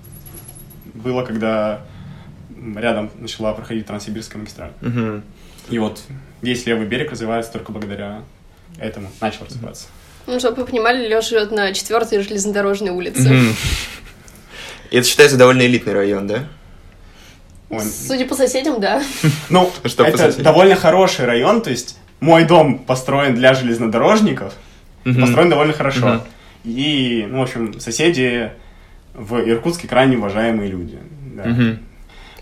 [0.94, 1.80] было, когда
[2.76, 4.72] рядом начала проходить Транссибирская магистраль.
[4.82, 5.22] Мгм.
[5.70, 6.00] И вот
[6.42, 8.22] весь левый берег развивается только благодаря
[8.78, 9.10] этому.
[9.20, 9.86] Начал развиваться.
[10.26, 13.32] Ну, чтобы вы понимали, Леша живет на четвертой железнодорожной улице.
[13.32, 13.54] Мгм.
[14.90, 16.44] Это считается довольно элитный район, да?
[17.68, 19.02] Он- Судя по соседям, да.
[19.50, 20.44] Ну, Что по это соседям?
[20.44, 24.54] довольно хороший район, то есть мой дом построен для железнодорожников,
[25.04, 25.20] Мгм.
[25.20, 26.06] построен довольно хорошо.
[26.06, 26.20] Мгм.
[26.64, 28.50] И, ну, в общем, соседи
[29.14, 30.98] в Иркутске крайне уважаемые люди.
[31.34, 31.78] Да, Мгм.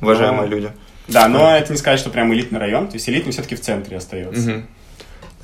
[0.01, 0.71] Уважаемые Но- люди.
[1.09, 3.97] Да, но это не сказать, что прям элитный район, то есть элитный все-таки в центре
[3.99, 4.41] остается.
[4.51, 4.67] Мгм.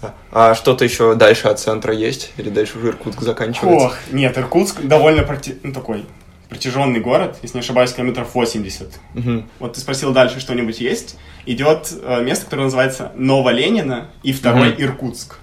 [0.03, 0.15] Да.
[0.33, 2.33] А что-то еще дальше от центра есть?
[2.39, 3.87] Или дальше уже Иркутск заканчивается?
[3.87, 6.07] Ох, нет, Иркутск довольно проти- ну, такой
[6.51, 8.99] протяженный город, если не ошибаюсь, километров 80.
[9.15, 9.49] Мгм.
[9.61, 11.17] Вот ты спросил дальше что-нибудь есть.
[11.47, 14.83] Идет э, место, которое называется Новоленина и второй Мгм.
[14.83, 15.37] Иркутск.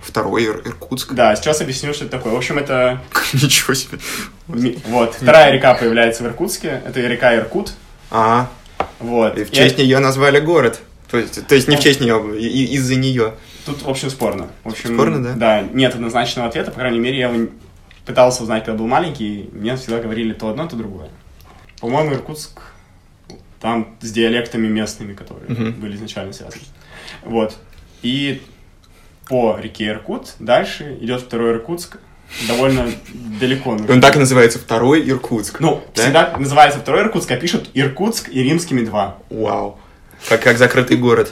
[0.00, 1.12] Второй Ир- Иркутск?
[1.12, 2.32] Да, сейчас объясню, что это такое.
[2.32, 3.00] В общем, это
[3.34, 3.98] Ничего себе.
[4.48, 6.82] ми- вот вторая река появляется в Иркутске.
[6.86, 7.72] Это река Иркут.
[8.10, 8.48] А,
[9.00, 9.36] Вот.
[9.38, 10.80] и в честь нее назвали город.
[11.10, 13.34] То есть, то есть не в честь нее, и- и- из-за нее.
[13.66, 14.48] Тут, в общем, спорно.
[14.64, 15.32] В общем, Спорно, да?
[15.34, 16.70] Да, нет однозначного ответа.
[16.72, 17.48] По крайней мере, я его
[18.04, 19.48] пытался узнать, когда был маленький.
[19.52, 21.08] Мне всегда говорили то одно, то другое.
[21.80, 22.60] По-моему, Иркутск
[23.60, 25.72] там с диалектами местными, которые Мгм.
[25.80, 26.62] были изначально связаны.
[27.24, 27.56] Вот.
[28.02, 28.42] И
[29.28, 31.98] по реке Иркут дальше идет второй Иркутск.
[32.48, 32.90] Довольно
[33.40, 33.72] далеко.
[33.72, 33.92] нужно.
[33.92, 35.60] Он так и называется Второй Иркутск.
[35.60, 36.02] Ну, Да?
[36.02, 39.18] всегда называется второй Иркутск, а пишут Иркутск и римскими два.
[39.28, 39.78] Вау.
[40.28, 41.30] Как, как закрытый город.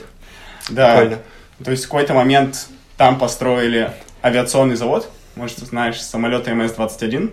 [0.69, 0.97] Да.
[0.99, 1.23] Прикольно.
[1.65, 5.11] То есть в какой-то момент там построили авиационный завод.
[5.41, 7.33] Может, ты знаешь, самолеты МС-21.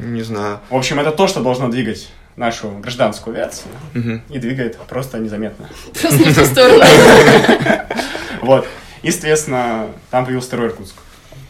[0.00, 0.60] Не знаю.
[0.68, 3.72] В общем, это то, что должно двигать нашу гражданскую авиацию.
[3.94, 4.20] Мгм.
[4.28, 5.70] И двигает просто незаметно.
[5.98, 6.84] Просто не в ту сторону.
[8.42, 8.66] Вот.
[9.00, 10.96] И, соответственно, там появился второй Иркутск.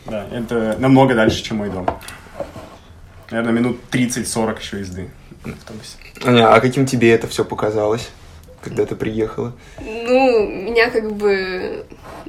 [0.07, 1.89] Да, это намного дальше, чем мой дом.
[3.33, 5.11] Наверное, минут 30-40 еще езды
[5.45, 5.97] на автобусе.
[6.25, 8.11] Аня, а каким тебе это все показалось,
[8.63, 9.53] когда ты приехала?
[9.81, 11.85] Ну, меня как бы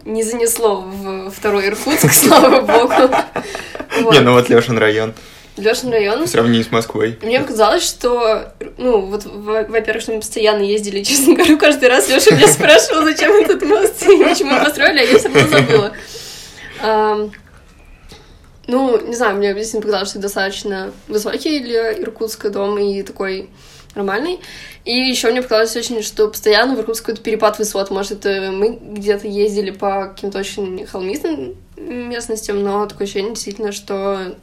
[0.06, 4.13] не занесло в второй Иркутск, слава богу.
[4.13, 5.13] Не, ну вот Лешин район,
[5.58, 6.26] Лешин район.
[6.26, 7.20] в сравнении с Москвой.
[7.22, 12.08] Мне показалось, что, ну, вот, во- во-первых, что мы постоянно ездили, честно говорю, каждый раз
[12.10, 15.91] Леша меня спрашивал, зачем этот мост и почему его построили, а я все равно забыла.
[18.67, 23.50] Ну, не знаю, мне действительно показалось, что достаточно высокий для Иркутска дом и такой
[23.95, 24.39] нормальный.
[24.86, 27.91] И еще мне показалось очень, что постоянно в Иркутске какой-то перепад высот.
[27.91, 34.36] Может, это мы где-то ездили по каким-то очень холмистым местностям, но такое ощущение действительно, что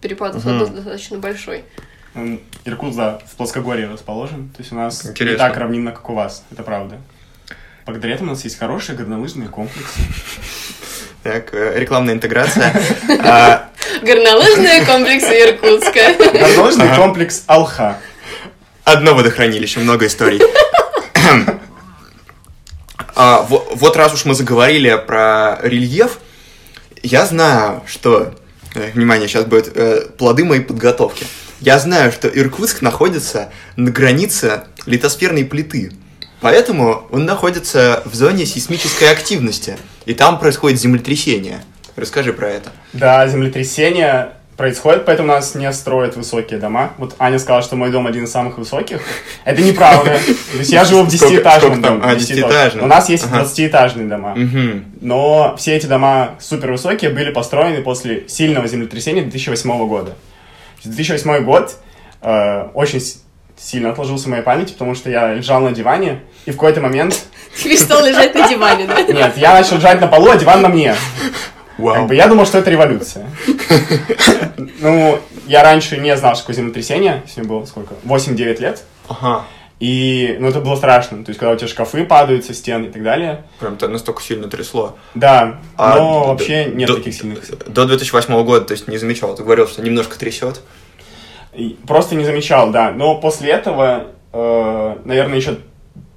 [0.00, 0.74] перепад высот Мгм.
[0.76, 1.64] достаточно большой.
[2.14, 4.48] М, Иркутск, да, в плоскогорье расположен.
[4.50, 5.32] То есть у нас Интересно.
[5.32, 6.42] не так равнинно, как у вас.
[6.50, 6.98] Это правда.
[7.86, 10.00] Благодаря этому у нас есть хорошие горнолыжные комплексы.
[11.22, 12.72] Так, э, рекламная интеграция.
[13.24, 13.68] А,
[14.02, 16.14] Горнолыжные комплексы Иркутска.
[16.32, 17.98] Горнолыжный комплекс Алха.
[18.90, 20.40] Одно водохранилище, много историй.
[23.14, 26.18] А, во- Вот раз уж мы заговорили про рельеф,
[27.02, 28.34] я знаю, что...
[28.74, 31.26] э, Внимание, сейчас будет э, плоды моей подготовки.
[31.60, 35.92] Я знаю, что Иркутск находится на границе литосферной плиты.
[36.40, 39.76] Поэтому он находится в зоне сейсмической активности.
[40.06, 41.62] И там происходит землетрясение.
[41.96, 42.70] Расскажи про это.
[42.94, 46.90] Да, землетрясение происходит, поэтому у нас не строят высокие дома.
[46.98, 49.00] Вот Аня сказала, что мой дом один из самых высоких.
[49.44, 50.18] Это неправда.
[50.52, 52.00] То есть я живу в Сколько- сколько десятиэтажном там?
[52.00, 52.80] доме.
[52.80, 52.84] А.
[52.84, 53.44] У нас есть Ага.
[53.44, 54.36] 20-этажные дома.
[55.00, 60.10] Но все эти дома супер высокие были построены после сильного землетрясения 2008 года.
[60.10, 61.76] То есть 2008 год
[62.20, 63.00] э, очень
[63.56, 67.14] сильно отложился в моей памяти, потому что я лежал на диване, и в какой-то момент...
[67.56, 69.02] Ты перестал лежать на диване, да?
[69.02, 70.94] Нет, я начал лежать на полу, а диван на мне.
[71.78, 73.26] Как бы я думал, что это революция.
[74.80, 77.22] Ну, я раньше не знал, что такое землетрясение.
[77.36, 77.94] Мне было сколько?
[78.04, 78.82] 8-9 лет.
[79.08, 79.44] Ага.
[79.80, 81.24] И, ну, это было страшно.
[81.24, 83.44] То есть, когда у тебя шкафы падают со стен и так далее.
[83.60, 84.96] Прям то настолько сильно трясло.
[85.14, 87.44] Да, А но д- вообще нет до- таких сильных.
[87.72, 89.34] До 2008 года, то есть не замечал.
[89.36, 90.60] Ты говорил, что немножко трясет.
[91.54, 92.90] И Просто не замечал, да.
[92.90, 95.58] Но после этого, э, наверное, еще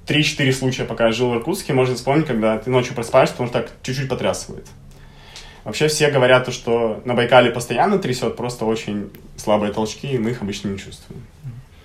[0.08, 3.60] 3-4 случая, пока я жил в Иркутске, можно вспомнить, когда ты ночью просыпаешься, потому что
[3.60, 4.66] так чуть-чуть потрясывает.
[5.64, 10.30] Вообще все говорят, то, что на Байкале постоянно трясет, просто очень слабые толчки, и мы
[10.30, 11.22] их обычно не чувствуем.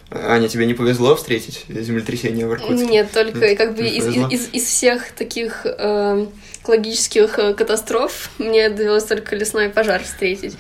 [0.10, 2.88] Аня, тебе не повезло встретить землетрясение в Иркутске?
[2.88, 4.28] Нет, только как бы из, повезло.
[4.30, 6.28] из, из всех таких э,
[6.64, 10.58] экологических катастроф мне довелось только лесной пожар встретить.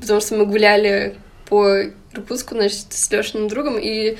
[0.00, 1.16] Потому что мы гуляли
[1.48, 4.16] по Иркутску, значит, с Лешиным другом, и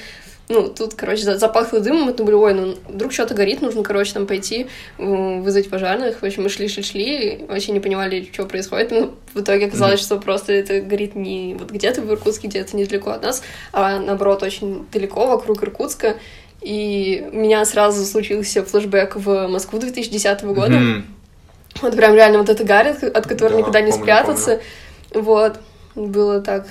[0.50, 4.12] ну, тут, короче, за- запахло дымом, мы думали, ой, ну, вдруг что-то горит, нужно, короче,
[4.12, 4.66] там пойти,
[4.98, 6.20] м, вызвать пожарных.
[6.20, 8.90] В общем, мы шли-шли-шли, вообще не понимали, что происходит.
[8.90, 13.10] Ну, в итоге оказалось, что просто это горит не вот где-то в Иркутске, где-то недалеко
[13.10, 16.16] от нас, а, наоборот, очень далеко, вокруг Иркутска.
[16.60, 20.74] И у меня сразу случился флешбэк в Москву 2010 года.
[21.80, 24.60] Вот прям реально вот эта гарь, от, от которой Да, никуда не помню, спрятаться.
[25.14, 25.58] Вот.
[25.94, 26.66] Было так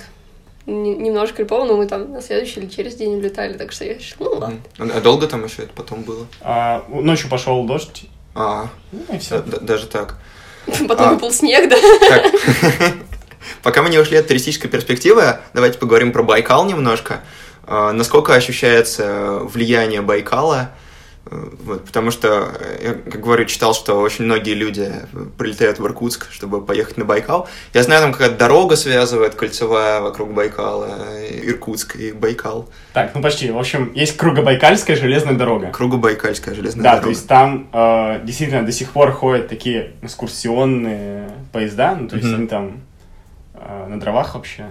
[0.66, 4.34] немножко крипово, но мы там на следующий или через день улетали, так что я решила,
[4.34, 4.60] ну ладно.
[4.78, 4.92] Мгм.
[4.94, 6.26] А долго там еще это потом было?
[6.40, 9.38] А, ночью пошел дождь, А, ну и все.
[9.40, 10.16] да- да- даже так.
[10.88, 11.12] Потом А.
[11.14, 11.76] выпал снег, да.
[12.08, 12.32] Так.
[13.62, 17.20] Пока мы не ушли от туристической перспективы, давайте поговорим про Байкал немножко.
[17.66, 20.70] А, Насколько ощущается влияние Байкала?
[21.26, 22.28] Э, Вот, потому что,
[22.58, 24.90] э, я, как говорю, читал, что очень многие люди
[25.36, 27.46] прилетают в Иркутск, чтобы поехать на Байкал.
[27.74, 32.68] Я знаю, там какая-то дорога связывает кольцевая вокруг Байкала, э, Иркутск и Байкал.
[32.94, 33.50] Так, ну почти.
[33.50, 35.70] В общем, есть Кругобайкальская железная дорога.
[35.70, 37.04] Кругобайкальская железная Да, дорога.
[37.04, 42.28] то есть там э, действительно до сих пор ходят такие экскурсионные поезда, ну то есть
[42.28, 42.36] Мгм.
[42.38, 42.80] они там
[43.54, 44.66] э, на дровах вообще.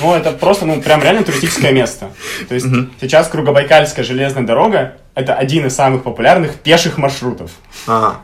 [0.00, 2.10] Ну, это просто, ну, прям реально туристическое место.
[2.48, 2.92] То есть Мгм.
[3.00, 7.50] сейчас Кругобайкальская железная дорога— это один из самых популярных пеших маршрутов.
[7.86, 8.20] Ага.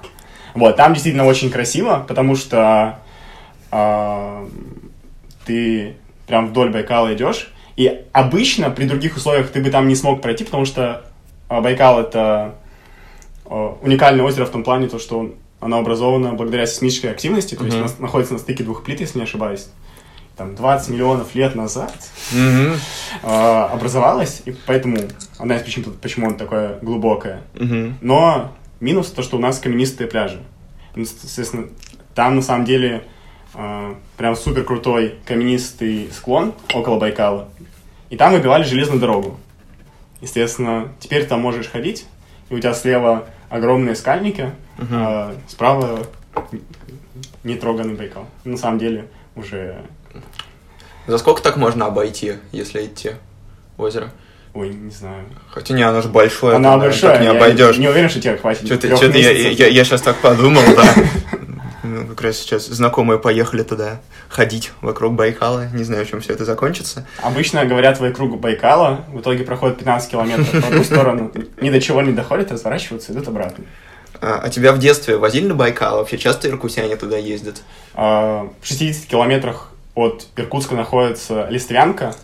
[0.55, 2.99] Вот, там действительно очень красиво, потому что
[3.71, 4.47] а,
[5.47, 5.97] ты
[6.27, 10.45] прям вдоль Байкала идешь, и обычно при других условиях ты бы там не смог пройти,
[10.45, 11.05] потому что
[11.49, 12.55] а, Байкал это
[13.47, 17.65] а, уникальное озеро в том плане, то, что он- оно образовано благодаря сейсмической активности, то
[17.65, 17.83] есть Мгм.
[17.87, 19.69] нас- находится на стыке двух плит, если не ошибаюсь.
[20.37, 21.93] Там 20 миллионов лет назад
[22.33, 22.75] Мгм.
[23.23, 24.97] а, образовалось, и поэтому
[25.39, 27.43] одна из причин, почему он такое глубокое.
[27.55, 27.99] Мгм.
[28.01, 30.41] Но минус то, что у нас каменистые пляжи.
[30.97, 31.67] Ну, Соответственно,
[32.15, 33.05] там на самом деле
[33.55, 37.49] э, прям супер крутой каменистый склон около Байкала.
[38.09, 39.39] И там выбивали железную дорогу.
[40.23, 42.07] Естественно, теперь там можешь ходить,
[42.49, 44.89] и у тебя слева огромные скальники, Мгм.
[44.95, 46.07] а справа
[47.45, 48.27] нетроганный Байкал.
[48.45, 49.77] На самом деле уже...
[51.07, 53.13] За сколько так можно обойти, если идти
[53.77, 54.11] озеро?
[54.55, 55.25] Ой, не знаю.
[55.51, 56.57] Хотя не, оно же большое.
[56.57, 57.79] Оно там, так не обойдешь.
[57.79, 60.95] не уверен, что тебе хватит Что-то, что-то я, я, я сейчас так подумал, да.
[61.85, 65.67] Ну, Как раз сейчас знакомые поехали туда ходить вокруг Байкала.
[65.75, 67.07] Не знаю, чем все это закончится.
[67.21, 72.01] Обычно говорят вокруг Байкала, в итоге проходят 15 километров в одну сторону, ни до чего
[72.03, 73.65] не доходят, разворачиваются, идут обратно.
[74.21, 75.99] А, а тебя в детстве возили на Байкал?
[75.99, 77.63] Вообще часто иркутяне туда ездят?
[77.95, 82.15] А, В 60 километрах от Иркутска находится Листвянка.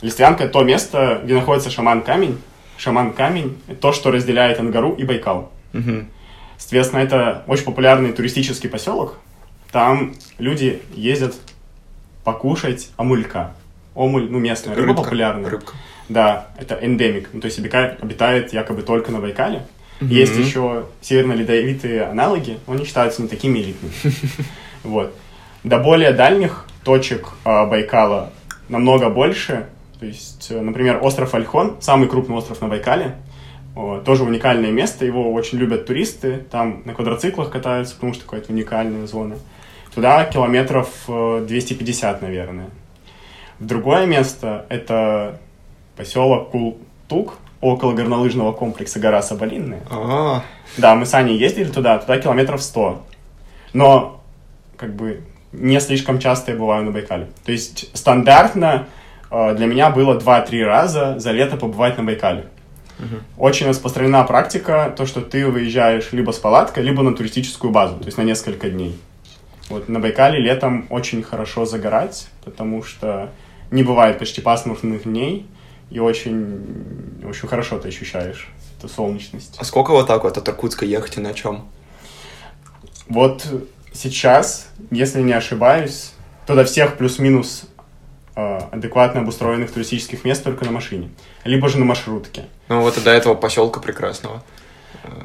[0.00, 2.38] Листвянка– это то место, где находится шаман-камень.
[2.76, 5.50] Шаман-камень– то, что разделяет Ангару и Байкал.
[5.72, 6.08] Мгм.
[6.56, 9.16] Соответственно, это очень популярный туристический поселок.
[9.70, 11.34] Там люди ездят
[12.24, 13.52] покушать амулька.
[13.94, 15.02] Омуль, ну, местная рыба Рыбка.
[15.02, 15.50] популярная.
[15.50, 15.74] Рыбка.
[16.08, 17.30] Да, это эндемик.
[17.32, 19.66] Ну, то есть обитает якобы только на Байкале.
[20.00, 20.10] Мгм.
[20.10, 23.92] Есть еще северно-ледовитые аналоги, но они считаются не такими элитными.
[24.84, 25.12] Вот.
[25.64, 28.30] До более дальних точек а, Байкала
[28.70, 29.66] намного больше.
[30.00, 33.16] То есть, э, например, остров Альхон, самый крупный остров на Байкале,
[34.06, 39.06] тоже уникальное место, его очень любят туристы, там на квадроциклах катаются, потому что какая-то уникальная
[39.06, 39.36] зона.
[39.94, 42.70] Туда километров э, 250, наверное.
[43.58, 45.38] В другое место это
[45.94, 49.82] поселок Култук, около горнолыжного комплекса гора Соболинная.
[49.90, 50.42] А,
[50.78, 53.02] Да, мы с Аней ездили туда, туда километров 100.
[53.74, 54.22] Но,
[54.78, 55.20] как бы,
[55.52, 57.28] не слишком часто я бываю на Байкале.
[57.44, 58.86] То есть, стандартно
[59.30, 62.46] э, для меня было 2-3 раза за лето побывать на Байкале.
[63.36, 68.06] Очень распространена практика, то, что ты выезжаешь либо с палаткой, либо на туристическую базу, то
[68.06, 68.98] есть на несколько дней.
[69.68, 73.30] Вот на Байкале летом очень хорошо загорать, потому что
[73.70, 75.46] не бывает почти пасмурных дней,
[75.90, 79.56] и очень, очень хорошо ты ощущаешь эту солнечность.
[79.58, 81.68] а сколько вот так вот от Иркутска ехать и на чем?
[83.08, 83.46] Вот
[83.92, 86.12] сейчас, если не ошибаюсь,
[86.46, 87.64] то до всех плюс-минус
[88.36, 91.10] э, адекватно обустроенных туристических мест только на машине.
[91.44, 92.44] Либо же на маршрутке.
[92.68, 94.42] Ну вот и до этого поселка прекрасного.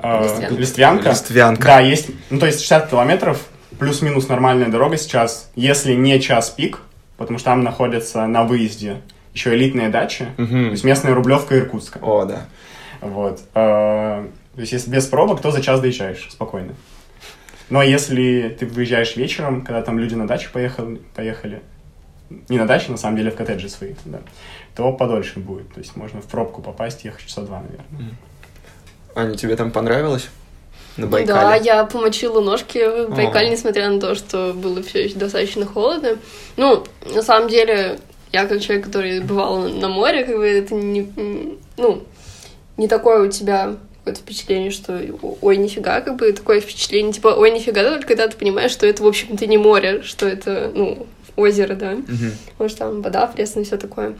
[0.01, 0.55] Э, Листвянка.
[0.55, 1.09] Листвянка.
[1.09, 1.63] Листвянка.
[1.63, 3.41] Да, есть, ну то есть 60 километров,
[3.79, 6.79] плюс-минус нормальная дорога сейчас, если не час пик,
[7.17, 9.01] потому что там находятся на выезде
[9.33, 10.65] еще элитные дачи, Мгм.
[10.65, 11.99] то есть местная рублевка Иркутска.
[12.01, 12.45] О, да.
[13.01, 13.39] Вот.
[13.55, 16.75] Э, То есть, если без пробок, то за час доезжаешь спокойно.
[17.69, 21.61] Но если ты выезжаешь вечером, когда там люди на дачу поехали, поехали
[22.49, 24.19] не на даче, на самом деле, в коттеджи свои, да,
[24.75, 25.71] то подольше будет.
[25.73, 28.17] То есть, можно в пробку попасть, ехать часа два, наверное.
[29.15, 30.29] Аня, тебе там понравилось?
[30.97, 31.63] На Да, Байкале?
[31.63, 33.51] я помочила ножки в Байкале, О.
[33.51, 36.17] несмотря на то, что было все еще достаточно холодно.
[36.57, 37.99] Ну, на самом деле,
[38.31, 41.11] я как человек, который бывал на море, как бы это не,
[41.77, 42.03] ну,
[42.77, 44.99] не такое у тебя какое-то впечатление, что
[45.41, 49.01] ой, нифига, как бы такое впечатление, типа, ой, нифига, только когда ты понимаешь, что это,
[49.01, 52.31] в общем-то, не море, что это, ну, озеро, да, Мгм.
[52.51, 54.15] потому что там вода пресная и все такое.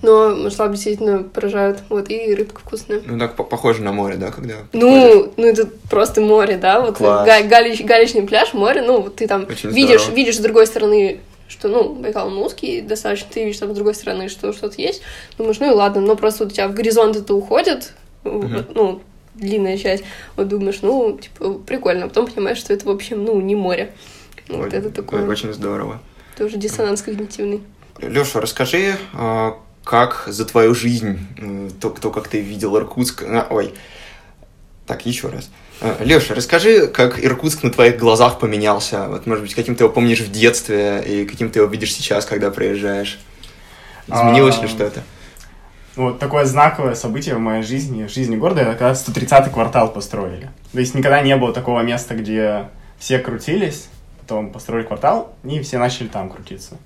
[0.00, 3.02] Но масштабы действительно поражают, вот, и рыбка вкусная.
[3.06, 4.54] Ну так по- похоже на море, да, когда?
[4.72, 9.28] Ну, ну это просто море, да, вот га- галич- галечный пляж, море, ну, вот ты
[9.28, 10.16] там Очень видишь, здорово.
[10.16, 13.94] видишь с другой стороны, что, ну, Байкал он узкий достаточно, ты видишь там с другой
[13.94, 15.02] стороны, что что-то есть,
[15.36, 17.92] думаешь, ну и ладно, но просто вот у тебя в горизонт это уходит,
[18.24, 18.66] Мгм.
[18.74, 19.02] ну,
[19.34, 20.04] длинная часть,
[20.36, 23.92] вот думаешь, ну, типа, прикольно, а потом понимаешь, что это, в общем, ну, не море.
[24.48, 26.00] Вот Ой, это такое, Очень здорово.
[26.36, 27.60] тоже диссонанс когнитивный.
[27.98, 33.22] Леша, расскажи, а, как за твою жизнь, м, то, то как ты видел Иркутск...
[33.22, 33.72] а, ой,
[34.86, 35.50] так, еще раз.
[36.00, 39.08] Леша, расскажи, как Иркутск на твоих глазах поменялся.
[39.08, 42.24] Вот, может быть, каким ты его помнишь в детстве и каким ты его видишь сейчас,
[42.24, 43.18] когда приезжаешь.
[44.06, 45.02] Изменилось ли А, что-то?
[45.96, 50.50] Вот такое знаковое событие в моей жизни, в жизни города, это когда 130-й квартал построили.
[50.72, 53.88] То есть никогда не было такого места, где все крутились,
[54.20, 56.78] потом построили квартал, и все начали там крутиться.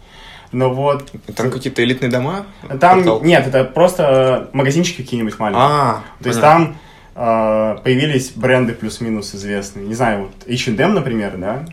[0.52, 1.12] Но вот...
[1.36, 2.46] Там какие-то элитные дома?
[2.80, 3.22] Там Квартал?
[3.22, 5.64] нет, это просто магазинчики какие-нибудь маленькие.
[5.64, 6.76] А, То есть понятно.
[7.14, 9.86] там э, появились бренды плюс-минус известные.
[9.86, 11.64] Не знаю, вот H&M, например, да,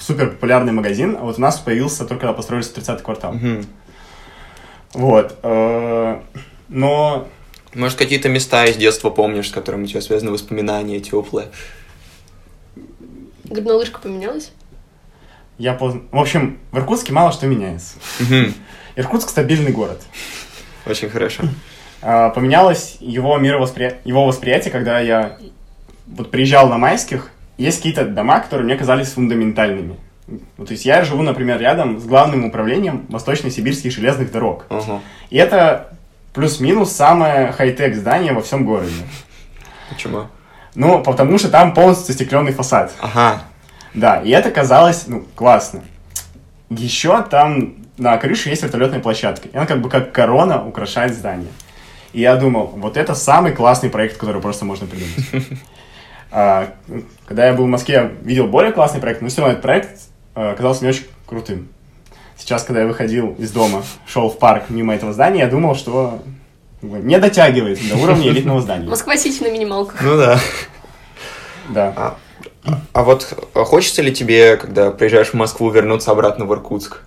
[0.00, 3.36] супер популярный магазин, а вот у нас появился только когда построили 130-й квартал.
[4.94, 5.38] Вот.
[5.42, 6.20] э,
[6.72, 7.28] но
[7.74, 11.48] Может, какие-то места из детства помнишь, с которыми у тебя связаны воспоминания теплые?
[13.44, 14.52] Горнолыжка поменялась?
[15.58, 16.02] я поздно...
[16.10, 17.94] В общем, в Иркутске мало что меняется.
[18.96, 20.02] Иркутск стабильный город.
[20.86, 21.44] Очень хорошо.
[22.02, 25.38] А, Поменялось его мировосприятие, его восприятие, когда я
[26.06, 29.96] вот приезжал на майских, есть какие-то дома, которые мне казались фундаментальными.
[30.56, 34.66] Вот, то есть я живу, например, рядом с главным управлением Восточно-Сибирских железных дорог.
[34.68, 35.00] Ага.
[35.30, 35.96] И это
[36.32, 39.02] плюс-минус самое хай-тек здание во всем городе.
[39.88, 40.26] Почему?
[40.74, 42.92] Ну, потому что там полностью застекленный фасад.
[43.00, 43.42] Ага.
[43.94, 45.82] Да, и это казалось, ну, классно.
[46.70, 49.48] Еще там на крыше есть вертолетная площадка.
[49.48, 51.50] И она как бы как корона украшает здание.
[52.12, 55.48] И я думал, вот это самый классный проект, который просто можно придумать.
[56.34, 56.72] А,
[57.26, 60.00] когда я был в Москве, я видел более классный проект, но все равно этот проект
[60.34, 61.68] а, казался мне очень крутым.
[62.36, 66.20] Сейчас, когда я выходил из дома, шел в парк мимо этого здания, я думал, что
[66.82, 68.88] не дотягивает до уровня элитного здания.
[68.88, 70.02] Москва-Сити на минималках.
[70.02, 70.38] Ну да.
[71.70, 71.92] Да.
[71.96, 72.18] А,
[72.92, 77.02] а вот хочется ли тебе, когда приезжаешь в Москву, вернуться обратно в Иркутск?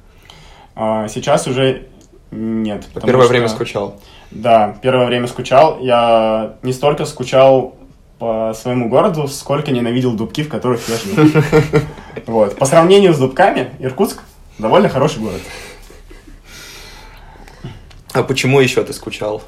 [0.76, 1.88] А, сейчас уже
[2.32, 2.86] нет.
[2.93, 3.99] Первое что- время скучал.
[4.32, 5.80] Да, первое время скучал.
[5.80, 7.76] Я не столько скучал
[8.19, 11.41] по своему городу, сколько ненавидел дубки, в которых я живу.
[12.28, 12.57] Вот.
[12.57, 14.23] По сравнению с дубками, Иркутск
[14.58, 15.41] довольно хороший город.
[18.14, 19.43] А почему еще ты скучал?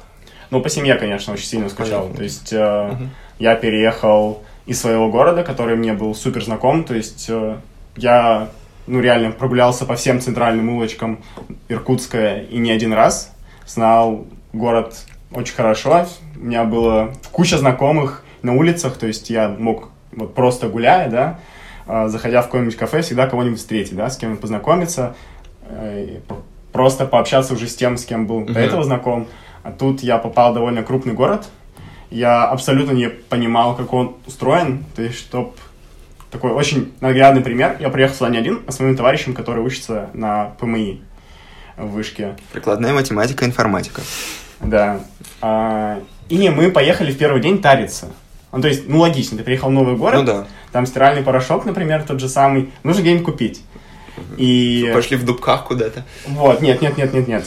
[0.50, 2.02] Ну, по семье, конечно, очень сильно скучал.
[2.02, 2.16] Понятно.
[2.16, 2.96] То есть э,
[3.38, 6.84] я переехал из своего города, который мне был супер знаком.
[6.84, 7.56] То есть э,
[7.96, 8.48] я,
[8.86, 11.22] ну, реально прогулялся по всем центральным улочкам
[11.68, 13.32] Иркутска и не один раз.
[13.66, 14.96] Знал город
[15.32, 16.06] очень хорошо.
[16.36, 18.98] У меня было куча знакомых на улицах.
[18.98, 21.40] То есть я мог вот просто гуляя, да,
[21.88, 25.14] заходя в какое-нибудь кафе, всегда кого-нибудь встретить, да, с кем-нибудь познакомиться.
[25.70, 26.20] э,
[26.72, 28.60] просто пообщаться уже с тем, с кем был до Мгм.
[28.60, 29.26] этого знаком.
[29.62, 31.46] А тут я попал в довольно крупный город.
[32.10, 34.84] Я абсолютно не понимал, как он устроен.
[34.96, 35.54] То есть, чтоб
[36.30, 37.76] такой очень наглядный пример.
[37.80, 41.02] Я приехал сюда не один, а с моим товарищем, который учится на ПМИ
[41.76, 42.34] в вышке.
[42.52, 44.00] Прикладная математика, информатика.
[44.60, 45.00] Да.
[45.42, 48.06] А, и мы поехали в первый день тариться.
[48.52, 50.46] Ну, то есть, ну, логично, ты приехал в новый город, Ну да.
[50.72, 53.62] Там стиральный порошок, например, тот же самый, нужно где-нибудь купить.
[54.36, 54.90] И...
[54.92, 56.04] Пошли в дубках куда-то.
[56.26, 57.46] Вот, нет, нет, нет, нет, нет.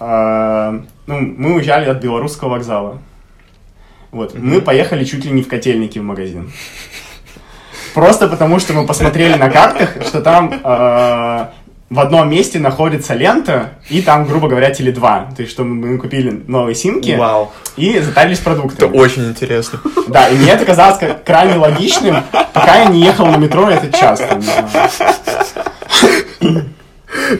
[0.00, 3.00] А, ну, мы уезжали от белорусского вокзала.
[4.10, 6.50] Вот, мы поехали чуть ли не в котельники в магазин.
[7.94, 11.52] Просто потому, что мы посмотрели на картах, что там а,
[11.90, 15.34] в одном месте находится лента, и там, грубо говоря, Теле2.
[15.36, 17.50] То есть, что мы купили новые симки Вау.
[17.76, 18.96] и затарились Это продуктами.
[18.96, 19.80] очень интересно.
[20.08, 22.22] Да, и мне это казалось как крайне логичным,
[22.52, 24.22] пока я не ехал на метро этот час.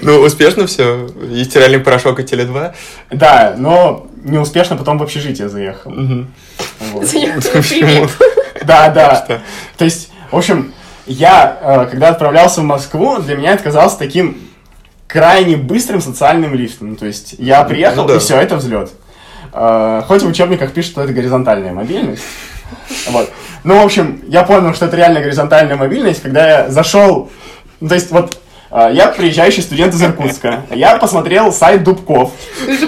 [0.02, 1.08] Ну, успешно все.
[1.30, 2.72] И стиральный порошок, и Теле2.
[3.10, 5.92] Да, но неуспешно потом в общежитие заехал.
[6.90, 8.10] Припять.
[8.64, 9.42] Да, да.
[9.76, 10.72] То есть, в общем,
[11.08, 14.38] я, э, когда отправлялся в Москву, для меня это казалось таким
[15.06, 16.96] крайне быстрым социальным лифтом.
[16.96, 18.16] То есть, я приехал, Ну да.
[18.16, 18.90] и все, это взлет.
[19.52, 22.22] Э, Хоть в учебниках пишут, что это горизонтальная мобильность.
[23.08, 23.30] Вот.
[23.64, 27.30] Ну, в общем, я понял, что это реально горизонтальная мобильность, когда я зашел...
[27.80, 28.38] Ну, то есть, вот,
[28.70, 30.64] э, я приезжающий студент из Иркутска.
[30.70, 32.32] Я посмотрел сайт Дубков.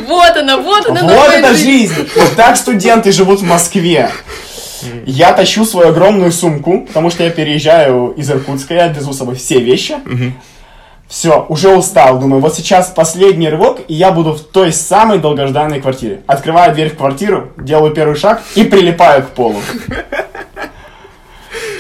[0.07, 1.95] Вот она, вот она, Вот это жизнь.
[1.95, 2.09] жизнь!
[2.17, 4.11] Вот так студенты живут в Москве.
[5.07, 9.35] Я тащу свою огромную сумку, потому что я переезжаю из Иркутска, я везу с собой
[9.35, 9.97] все вещи.
[11.09, 12.21] Все, уже устал.
[12.21, 16.21] Думаю, вот сейчас последний рывок, и я буду в той самой долгожданной квартире.
[16.29, 19.61] Открываю дверь в квартиру, делаю первый шаг и прилипаю к полу.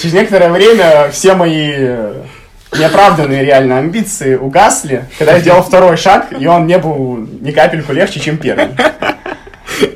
[0.00, 1.70] Через некоторое время все мои
[2.76, 7.92] неоправданные реально амбиции угасли, когда я сделал второй шаг, и он не был ни капельку
[7.92, 8.68] легче, чем первый.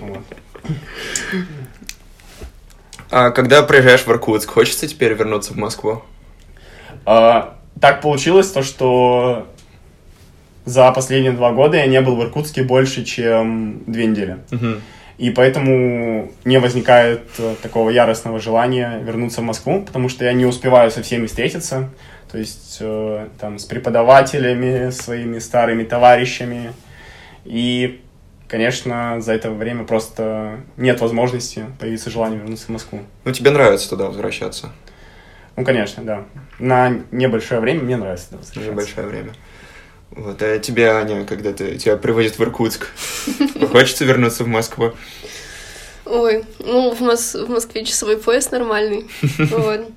[0.01, 0.25] Вот.
[3.17, 6.03] А когда приезжаешь в Иркутск, хочется теперь вернуться в Москву?
[7.07, 9.47] А, так получилось то, что
[10.65, 14.39] за последние два года я не был в Иркутске больше, чем две недели.
[15.17, 20.45] И поэтому не возникает э, такого яростного желания вернуться в Москву, потому что я не
[20.45, 21.91] успеваю со всеми встретиться.
[22.33, 26.73] То есть э, там с преподавателями, своими старыми товарищами.
[27.45, 28.01] И,
[28.49, 33.01] конечно, за это время просто нет возможности появиться желание вернуться в Москву.
[33.25, 34.73] Ну, тебе нравится туда возвращаться?
[35.57, 36.25] Ну, конечно, да.
[36.59, 38.71] На небольшое время мне нравится туда на возвращаться.
[38.73, 39.33] Небольшое время.
[40.11, 42.89] Вот, а тебе, Аня, когда ты, тебя привозят в Иркутск,
[43.73, 44.93] хочется вернуться в Москву?
[46.05, 49.07] Ой, ну, в, Мос- в Москве часовой пояс нормальный.
[49.39, 49.89] Вот.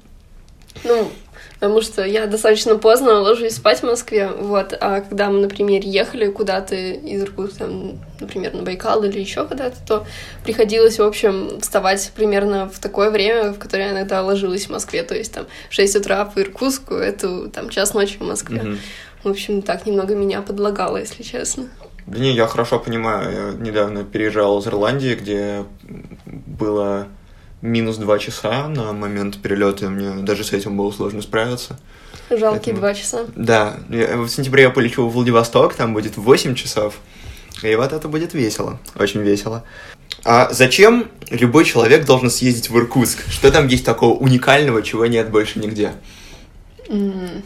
[0.83, 1.11] Ну,
[1.59, 6.27] потому что я достаточно поздно ложусь спать в Москве, вот, а когда мы, например, ехали
[6.27, 10.05] куда-то из Иркутска, там, например, на Байкал или еще куда-то, то
[10.43, 15.03] приходилось, в общем, вставать примерно в такое время, в которое я иногда ложилась в Москве,
[15.03, 18.61] то есть там в 6 утра по Иркутску, это там час ночи в Москве.
[18.61, 18.79] Мгм.
[19.23, 21.67] В общем, так немного меня подлагало, если честно.
[22.05, 23.31] Да не, я хорошо понимаю.
[23.31, 25.65] Я недавно переезжал из Ирландии, где
[26.25, 27.07] было
[27.61, 31.77] минус два часа на момент перелета, мне даже с этим было сложно справиться.
[32.29, 33.25] Жалкие Поэтому- два часа.
[33.35, 36.99] Да, я- в сентябре я полечу в Владивосток, там будет 8 часов,
[37.63, 39.63] и вот это будет весело, очень весело.
[40.23, 43.19] А зачем любой человек должен съездить в Иркутск?
[43.29, 45.93] Что там есть такого уникального, чего нет больше нигде?
[46.89, 47.43] М.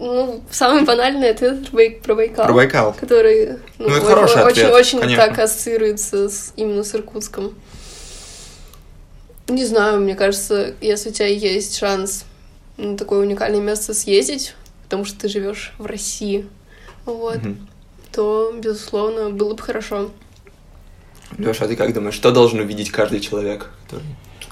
[0.00, 2.44] Ну, самый банальный ответ про Бай- про Байкал.
[2.46, 2.92] Про Байкал.
[2.98, 5.26] Который ну, Ну, это хороший очень, ответ, очень конечно.
[5.26, 7.52] так ассоциируется с, именно с Иркутском.
[9.52, 12.24] Не знаю, мне кажется, если у тебя есть шанс
[12.78, 16.46] на такое уникальное место съездить, потому что ты живешь в России,
[17.04, 17.68] вот, Мгм.
[18.12, 20.10] то, безусловно, было бы хорошо.
[21.36, 24.06] Леша, а ты как думаешь, что должен увидеть каждый человек, который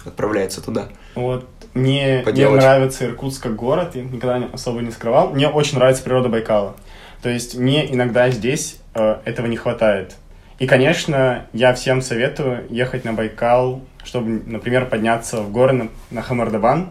[0.05, 0.91] отправляется туда?
[1.15, 5.31] Вот мне, мне нравится Иркутск как город, я никогда особо не скрывал.
[5.31, 6.77] Мне очень нравится природа Байкала.
[7.23, 10.17] То есть мне иногда здесь э, этого не хватает.
[10.59, 16.23] И, конечно, я всем советую ехать на Байкал, чтобы, например, подняться в горы на, на
[16.23, 16.91] Хамардабан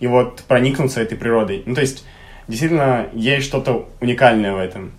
[0.00, 1.62] и вот проникнуться этой природой.
[1.66, 2.04] Ну, то есть,
[2.48, 4.92] действительно, есть что-то уникальное в этом.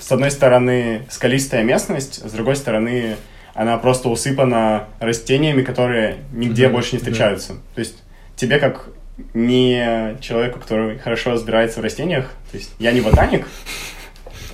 [0.00, 3.16] С- одной стороны, скалистая местность, с другой стороны,
[3.54, 7.04] она просто усыпана растениями, которые нигде Мгм, больше не да.
[7.04, 7.54] встречаются.
[7.74, 8.02] То есть
[8.36, 8.88] тебе как
[9.34, 13.46] не человеку, который хорошо разбирается в растениях, то есть я не ботаник.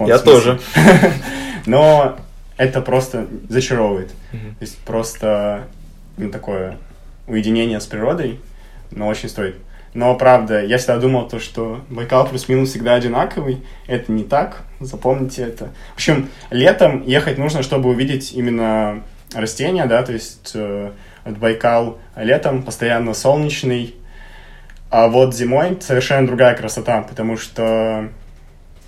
[0.01, 0.61] Я тоже.
[1.66, 2.16] Но
[2.57, 4.09] это просто зачаровывает.
[4.30, 5.66] То есть просто
[6.19, 6.77] ну, такое
[7.27, 8.41] уединение с природой,
[8.91, 9.57] но очень стоит.
[9.95, 13.64] Но правда, я всегда думал то, что Байкал плюс-минус всегда одинаковый.
[13.87, 15.71] Это не так, запомните это.
[15.93, 19.03] В общем, летом ехать нужно, чтобы увидеть именно
[19.35, 20.93] растения, да, то есть э,
[21.25, 23.95] вот Байкал летом постоянно солнечный,
[24.91, 28.09] а вот зимой совершенно другая красота, потому что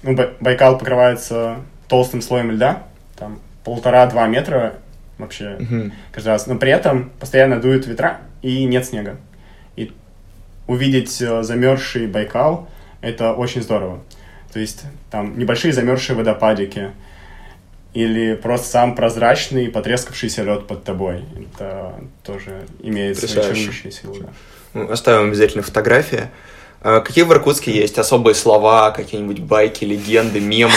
[0.02, 1.56] ну, Бай- Байкал покрывается
[1.88, 2.84] толстым слоем льда,
[3.16, 4.74] там полтора-два метра
[5.20, 5.92] вообще Мгм.
[6.12, 6.46] каждый раз.
[6.46, 9.16] Но при этом постоянно дуют ветра и нет снега.
[9.76, 9.92] И
[10.66, 12.68] увидеть э, замерзший Байкал
[13.00, 14.00] это очень здорово.
[14.52, 16.90] То есть там небольшие замерзшие водопадики
[17.92, 21.24] или просто сам прозрачный потрескавшийся лед под тобой.
[21.54, 21.94] Это
[22.24, 24.20] тоже имеет свои чарующие силы.
[24.20, 24.28] да.
[24.74, 26.28] Ну, Оставим обязательно фотографии.
[26.82, 30.72] А Какие в Иркутске есть особые слова, какие-нибудь байки, легенды, мемы?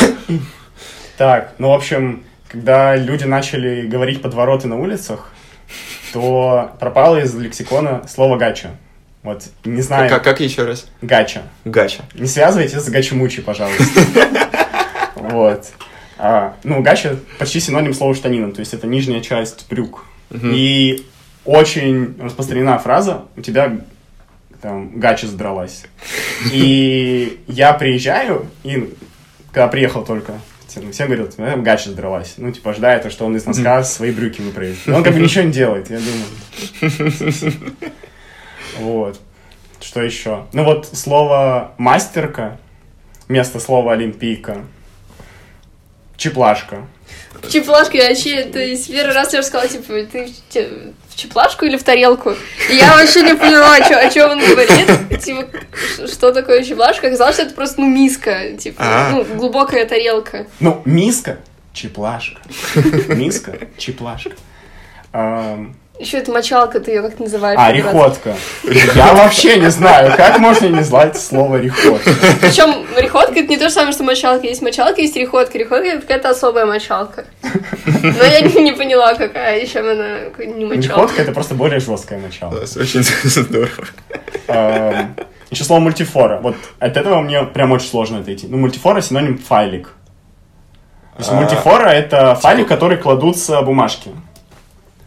[1.17, 2.23] Так, ну, в общем,
[2.53, 5.33] когда люди начали говорить подвороты на улицах,
[6.13, 8.69] то пропало из лексикона слово «гача».
[9.23, 10.85] Вот, не знаю, Как, как еще раз?
[11.01, 11.41] «гача».
[11.65, 12.03] Гача.
[12.13, 13.83] Не связывайте с гачи-мучи, пожалуйста.
[15.15, 15.71] Вот.
[16.19, 20.05] А, Ну, гача почти синоним слова штанина, то есть это нижняя часть брюк.
[20.31, 21.07] И
[21.45, 23.79] очень распространена фраза «у тебя
[24.61, 25.85] там гача задралась».
[26.51, 28.93] И я приезжаю, и
[29.51, 30.33] когда приехал только,
[30.67, 32.35] все все говорят, у меня там гача задралась.
[32.37, 34.77] Ну, типа, ожидая то, что он из носка свои брюки выправит.
[34.85, 37.53] И он как бы ничего не делает, я думаю.
[38.79, 39.19] Вот.
[39.79, 40.47] Что еще?
[40.53, 42.57] Ну вот слово мастерка
[43.27, 44.63] вместо слова олимпийка.
[46.17, 46.87] Чеплашка.
[47.49, 51.29] Чеплашка, я вообще, то есть первый раз я же сказала, типа, ты в че- в
[51.29, 52.31] чеплашку или в тарелку?
[52.69, 55.23] И я вообще не поняла, чё- о чем он говорит.
[55.23, 55.45] Типа,
[56.07, 57.07] что такое чеплашка?
[57.07, 59.09] Оказалось, что это просто, ну, миска, типа, А.
[59.11, 60.47] ну, глубокая тарелка.
[60.59, 61.37] Ну, миска,
[61.73, 62.41] чеплашка.
[63.07, 64.31] Миска, чеплашка.
[65.99, 67.57] Еще это мочалка, ты ее как называешь?
[67.61, 68.35] А, рихотка.
[68.95, 72.09] Я вообще не знаю, как можно не знать слово рихотка.
[72.41, 74.47] Причем рихотка это не то же самое, что мочалка.
[74.47, 75.55] Есть мочалка, есть рихотка.
[75.57, 77.25] Рихотка это какая-то особая мочалка.
[78.01, 80.87] Но я не, не поняла, какая, чем она не мочалка.
[80.87, 82.51] Рихотка это просто более жесткое начало.
[82.55, 83.69] Класс, Очень здорово.
[84.47, 85.15] Эм,
[85.51, 86.39] Еще слово мультифора.
[86.41, 88.47] Вот от этого мне прям очень сложно отойти.
[88.47, 89.89] Ну, мультифора синоним файлик.
[91.13, 91.35] То есть А.
[91.35, 94.09] мультифора это файлик, в который кладутся бумажки.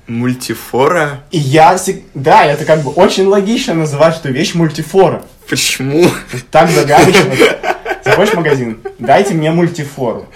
[0.06, 1.24] Мультифора?
[1.30, 5.22] И я всегда, это как бы очень логично называть эту вещь мультифора.
[5.48, 6.06] Почему?
[6.50, 7.34] Так загадочно.
[8.04, 10.26] Заходишь в магазин, дайте мне мультифору.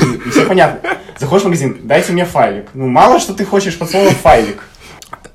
[0.00, 0.96] И, и все понятно.
[1.18, 2.68] Заходишь в магазин, дайте мне файлик.
[2.72, 4.64] Ну, мало что ты хочешь под словом файлик.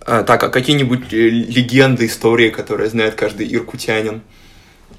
[0.05, 4.21] А, так, а какие-нибудь э, легенды, истории, которые знает каждый иркутянин?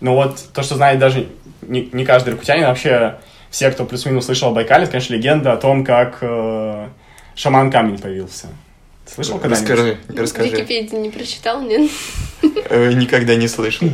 [0.00, 1.28] Ну вот, то, что знает даже
[1.62, 3.18] не, не каждый иркутянин, а вообще
[3.50, 6.88] все, кто плюс-минус слышал о Байкале, это, конечно, легенда о том, как э,
[7.34, 8.48] шаман камень появился.
[9.12, 9.70] Слышал когда-нибудь?
[9.70, 10.50] Расскажи, расскажи.
[10.50, 11.90] Википедию не прочитал, нет?
[12.70, 13.88] Э, Никогда не слышал.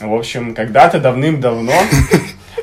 [0.00, 1.72] В общем, когда-то давным-давно...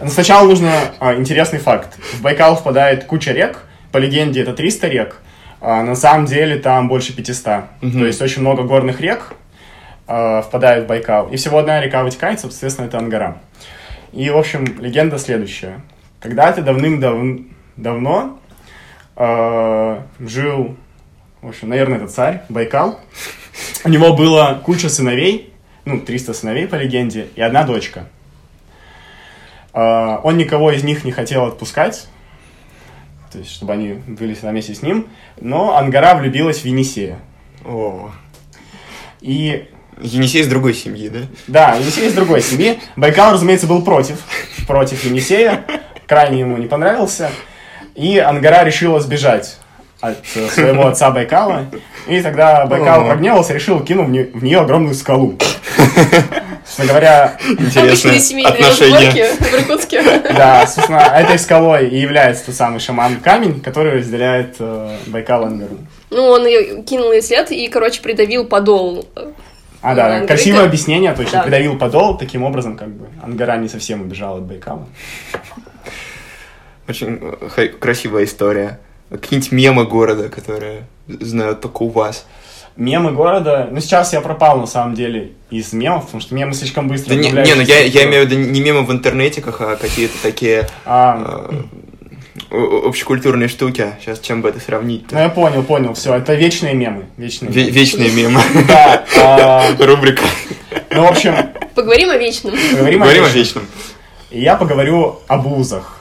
[0.04, 1.96] Ну, Сначала нужно а, интересный факт.
[2.14, 3.60] В Байкал впадает куча рек.
[3.92, 5.18] По легенде это 300 рек.
[5.60, 7.66] А на самом деле там больше 500.
[7.82, 8.00] Мгм.
[8.00, 9.34] То есть очень много горных рек
[10.08, 11.28] а, впадает в Байкал.
[11.28, 13.42] И всего одна река вытекает, соответственно, это Ангара.
[14.12, 15.82] И, в общем, легенда следующая.
[16.20, 18.40] Когда-то давным-давно
[19.16, 20.78] а, жил,
[21.42, 23.00] в общем, наверное, это царь Байкал.
[23.84, 25.54] У него было куча сыновей,
[25.86, 28.08] ну, 300 сыновей по легенде, и одна дочка.
[29.74, 32.08] А, Он никого из них не хотел отпускать,
[33.32, 35.08] то есть, чтобы они были всегда вместе с ним,
[35.40, 37.18] но Ангара влюбилась в Енисея.
[37.66, 38.12] О,
[39.22, 39.70] И
[40.00, 41.20] Енисей из другой семьи, да?
[41.48, 42.80] Да, Енисей из другой семьи.
[42.96, 44.18] Байкал, разумеется, был против.
[44.68, 45.66] Против Енисея.
[46.08, 47.32] Крайне ему не понравился.
[47.96, 49.58] И Ангара решила сбежать
[50.02, 51.66] от э, своего отца Байкала.
[52.08, 55.38] И тогда Байкал прогневался, решил кинуть в не- в нее огромную скалу.
[56.66, 59.34] Собственно говоря, Интересные отношения.
[59.34, 60.02] в Иркутске.
[60.36, 65.78] да, собственно, этой скалой и является тот самый шаман-камень, который разделяет э, Байкал Ангару.
[66.10, 69.08] Ну, он ее кинул ей след и, короче, придавил подол.
[69.82, 71.40] А, да, Ангары красивое объяснение, точно.
[71.40, 71.44] Да.
[71.44, 74.88] Придавил подол, таким образом, как бы, Ангара не совсем убежала от Байкала.
[76.88, 77.20] Очень
[77.58, 78.80] э, красивая история.
[79.12, 82.26] Какие-нибудь мемы города, которые знают только у вас.
[82.78, 86.88] Мемы города, ну сейчас я пропал на самом деле из мемов, потому что мемы слишком
[86.88, 89.76] быстро Да не, не, ну я, я имею в виду не мемы в интернетиках, а
[89.76, 91.52] какие-то такие А,
[92.50, 92.56] э,
[92.86, 93.94] общекультурные штуки.
[94.00, 95.12] Сейчас чем бы это сравнить?
[95.12, 97.52] ну я понял, понял, все, это вечные мемы, вечные.
[97.52, 97.70] мемы.
[97.70, 98.40] вечные мемы.
[98.70, 100.24] Да, а, Рубрика.
[100.92, 101.36] ну в общем,
[101.76, 102.54] Поговорим о вечном.
[102.72, 103.66] поговорим о вечном.
[104.30, 105.98] я поговорю о бузах.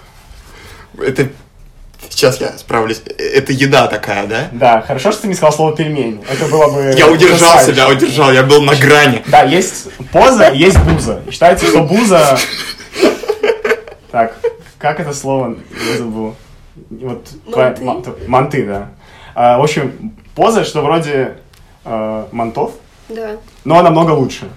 [0.99, 1.29] Это...
[2.11, 3.01] Сейчас я справлюсь.
[3.07, 4.49] Э, Это еда такая, да?
[4.53, 6.23] Да, хорошо, что ты не сказал слово пельмень.
[6.31, 6.93] Это было бы...
[6.97, 7.73] Я удержал потрясающе.
[7.73, 9.23] себя, удержал, я был на грани.
[9.29, 11.23] Да, есть поза, и есть буза.
[11.31, 12.39] Считается, что буза...
[14.11, 14.37] Так,
[14.79, 15.57] как это слово?
[15.91, 16.35] Я забыл.
[16.91, 17.29] Вот,
[18.27, 18.89] манты, да.
[19.35, 21.37] А, в общем, поза, что вроде
[21.85, 22.73] э, мантов,
[23.09, 23.37] Да.
[23.65, 24.49] но намного лучше.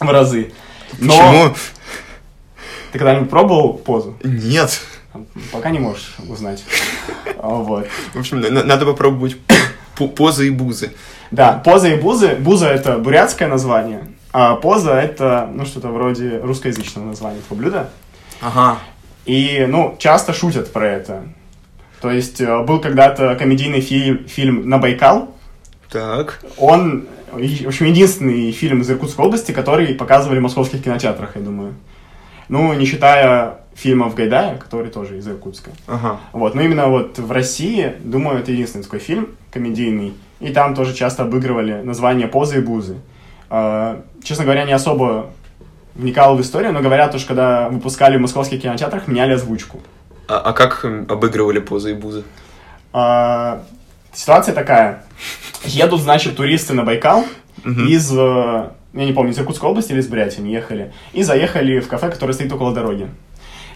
[0.00, 0.52] В разы.
[0.98, 1.54] Но Почему?
[2.90, 4.16] ты когда-нибудь пробовал позу?
[4.24, 4.80] Нет.
[5.52, 6.64] Пока не можешь узнать.
[7.42, 7.88] А, Вот.
[8.14, 9.36] В общем, на- надо попробовать
[10.16, 10.92] позы и бузы.
[11.30, 12.34] Да, поза и бузы.
[12.34, 17.90] Буза это бурятское название, а поза это, ну, что-то вроде русскоязычного названия этого блюда.
[18.40, 18.78] Ага.
[19.26, 21.24] И, ну, часто шутят про это.
[22.00, 25.34] То есть, э, был когда-то комедийный фильм, фильм «На Байкал».
[25.90, 26.40] Так.
[26.56, 31.74] Он, в общем, единственный фильм из Иркутской области, который показывали в московских кинотеатрах, я думаю.
[32.48, 35.70] Ну, не считая фильмов Гайдая, который тоже из Иркутска.
[35.86, 36.20] Ага.
[36.32, 40.94] Вот, но именно вот в России, думаю, это единственный такой фильм комедийный, и там тоже
[40.94, 42.96] часто обыгрывали название «Позы и бузы».
[43.48, 45.30] А, Честно говоря, не особо
[45.94, 49.80] вникал в историю, но говорят, что когда выпускали в московских кинотеатрах, меняли озвучку.
[50.28, 52.22] А, а как обыгрывали позы и бузы?
[52.92, 53.64] А,
[54.12, 55.04] Ситуация такая.
[55.64, 57.24] Едут, значит, туристы на Байкал
[57.64, 61.80] из, э, я не помню, из Иркутской области или из Бурятии они ехали, и заехали
[61.80, 63.08] в кафе, которое стоит около дороги.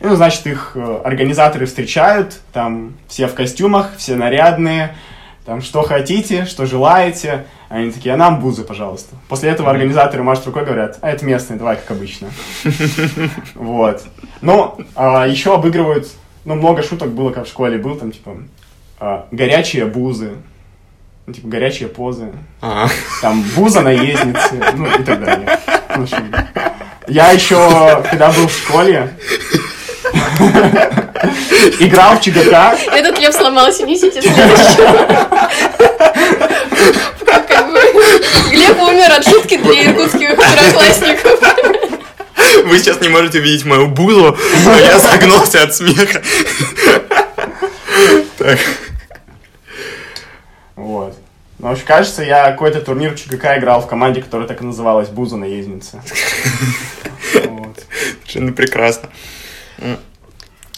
[0.05, 4.95] И, ну, значит, их э, организаторы встречают, там все в костюмах, все нарядные,
[5.47, 7.47] там что хотите, что желаете.
[7.71, 9.17] Они такие, а нам бузы, пожалуйста.
[9.31, 12.29] После этого организаторы машут рукой, говорят, а это местные, давай как обычно.
[13.55, 14.03] Вот.
[14.43, 16.07] Ну, а, еще обыгрывают,
[16.45, 18.37] ну, много шуток было, как в школе был, там, типа,
[19.01, 20.33] а, горячие бузы,
[21.25, 22.31] ну, типа, горячие позы,
[22.61, 22.89] А,
[23.23, 25.59] там, буза наездницы, ну, и так далее.
[27.07, 29.11] Я еще, когда был в школе,
[31.81, 35.51] играл в ЧГК, Этот лев сломался, несите следующего.
[37.25, 37.81] Как как бы
[38.51, 41.41] Глеб умер от шутки для иркутских второклассников.
[42.65, 46.23] Вы сейчас не можете увидеть мою бузу, но я согнулся от смеха.
[48.39, 48.59] Так.
[50.77, 51.17] Вот.
[51.59, 54.65] Ну, в общем, кажется, я какой-то турнир в ЧГК играл в команде, которая так и
[54.65, 56.03] называлась «Буза наездница».
[58.35, 59.09] Совершенно прекрасно.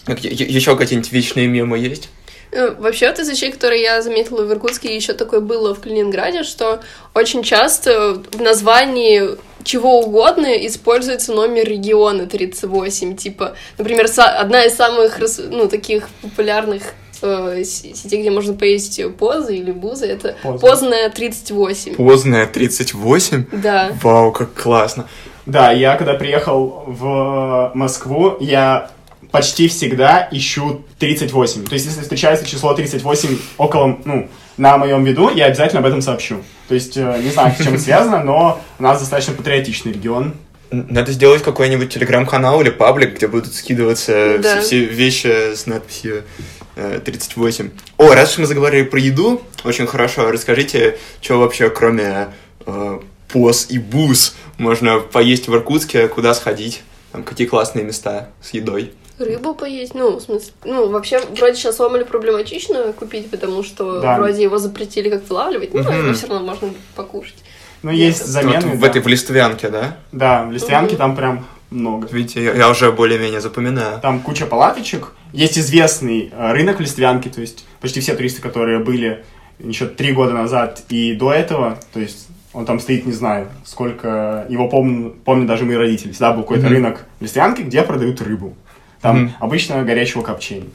[0.07, 2.09] Еще какие-нибудь вечные мемы есть?
[2.51, 6.43] Ну, Вообще, вот из вещей, которые я заметила в Иркутске, еще такое было в Калининграде,
[6.43, 6.79] что
[7.13, 13.17] очень часто в названии чего угодно используется номер региона 38.
[13.17, 16.83] Типа, например, одна из самых ну, таких популярных
[17.21, 20.65] э, сетей, где можно поесть позы или бузы, это Поза.
[20.65, 21.95] Позная 38.
[21.95, 23.45] Поздная 38?
[23.51, 23.91] Да.
[24.01, 25.07] Вау, как классно.
[25.45, 28.89] Да, я когда приехал в Москву, я
[29.31, 31.65] почти всегда ищу 38.
[31.65, 36.01] То есть, если встречается число 38 около, ну, на моем виду, я обязательно об этом
[36.01, 36.43] сообщу.
[36.67, 40.33] То есть, э, не знаю, с чем это связано, но у нас достаточно патриотичный регион.
[40.69, 44.59] Надо сделать какой-нибудь телеграм-канал или паблик, где будут скидываться Да.
[44.59, 46.23] все, все вещи с надписью
[46.75, 47.69] э, 38.
[47.97, 50.29] О, раз уж мы заговорили про еду, очень хорошо.
[50.29, 52.27] Расскажите, что вообще, кроме
[52.65, 52.99] э,
[53.29, 56.81] поз и буз, можно поесть в Иркутске, куда сходить?
[57.13, 58.91] Там какие классные места с едой?
[59.19, 64.15] Рыбу поесть, ну, в смысле, ну, вообще, вроде сейчас ломали проблематично купить, потому что Да.
[64.17, 66.03] вроде его запретили как вылавливать, но Мгм.
[66.03, 67.35] его все равно можно покушать.
[67.81, 68.67] Но есть замены.
[68.67, 68.87] вот в да.
[68.87, 69.97] этой в Листвянке, да?
[70.11, 70.97] Да, в Листвянке Мгм.
[70.97, 72.07] там прям много.
[72.11, 73.99] Видите, я, я уже более-менее запоминаю.
[74.01, 75.13] Там куча палаточек.
[75.33, 79.23] Есть известный э, рынок в Листвянке, то есть почти все туристы, которые были
[79.59, 84.45] еще три года назад и до этого, то есть он там стоит, не знаю, сколько...
[84.49, 86.11] Его помню, помню даже мои родители.
[86.11, 86.73] Всегда был какой-то Мгм.
[86.73, 88.55] рынок в Листвянке, где продают рыбу.
[89.01, 89.33] Там Мгм.
[89.39, 90.69] обычно горячего копчения.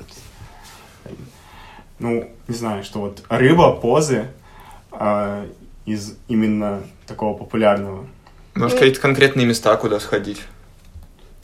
[1.98, 4.26] Ну, не знаю, что вот рыба, позы
[4.90, 5.46] а,
[5.86, 8.06] из именно такого популярного.
[8.54, 10.40] Может, какие-то конкретные места, куда сходить?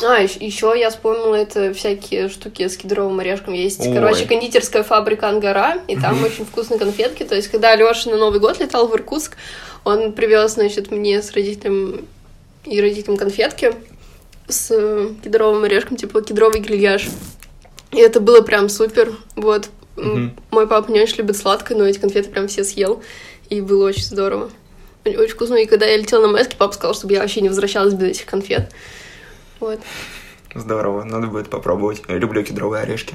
[0.02, 3.54] А, еще я вспомнила, это всякие штуки с кедровым орешком.
[3.54, 3.92] Есть, Ой.
[3.94, 7.24] короче, кондитерская фабрика «Ангара», и там очень вкусные конфетки.
[7.24, 9.36] То есть, когда Леша на Новый год летал в Иркутск,
[9.84, 12.04] он привез, значит, мне с родителем
[12.64, 13.72] и родителям конфетки
[14.48, 17.08] с э, кедровым орешком, типа кедровый грильяж.
[17.90, 19.12] И это было прям супер.
[19.36, 19.70] Вот.
[19.96, 20.34] Мгм.
[20.50, 23.02] Мой папа не очень любит сладкое, но эти конфеты прям все съел.
[23.48, 24.50] И было очень здорово.
[25.04, 25.54] Очень вкусно.
[25.54, 28.26] И когда я летела на Мэске, папа сказал, чтобы я вообще не возвращалась без этих
[28.26, 28.72] конфет.
[29.60, 29.80] Вот.
[30.54, 32.02] Здорово, надо будет попробовать.
[32.08, 33.14] Я люблю кедровые орешки.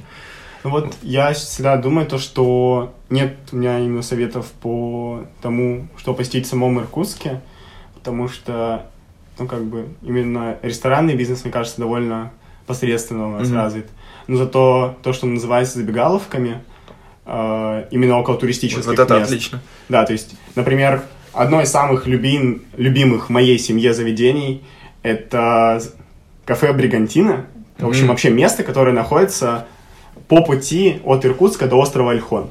[0.63, 6.13] Ну вот я всегда думаю то, что нет у меня именно советов по тому, что
[6.13, 7.41] посетить в самом Иркутске,
[7.95, 8.89] потому что,
[9.39, 12.31] ну, как бы, именно ресторанный бизнес, мне кажется, довольно
[12.67, 13.57] посредственно у нас Мгм.
[13.57, 13.87] развит.
[14.27, 16.61] Но зато то, что называется забегаловками,
[17.25, 19.25] э, именно около туристических Вот это мест.
[19.31, 19.61] отлично.
[19.89, 21.03] Да, то есть, например,
[21.33, 24.63] одно из самых любим, любимых в моей семье заведений—
[25.03, 25.81] это
[26.45, 27.45] кафе «Бригантина».
[27.79, 29.65] В общем, вообще место, которое находится
[30.27, 32.49] по пути от Иркутска до острова Ольхон.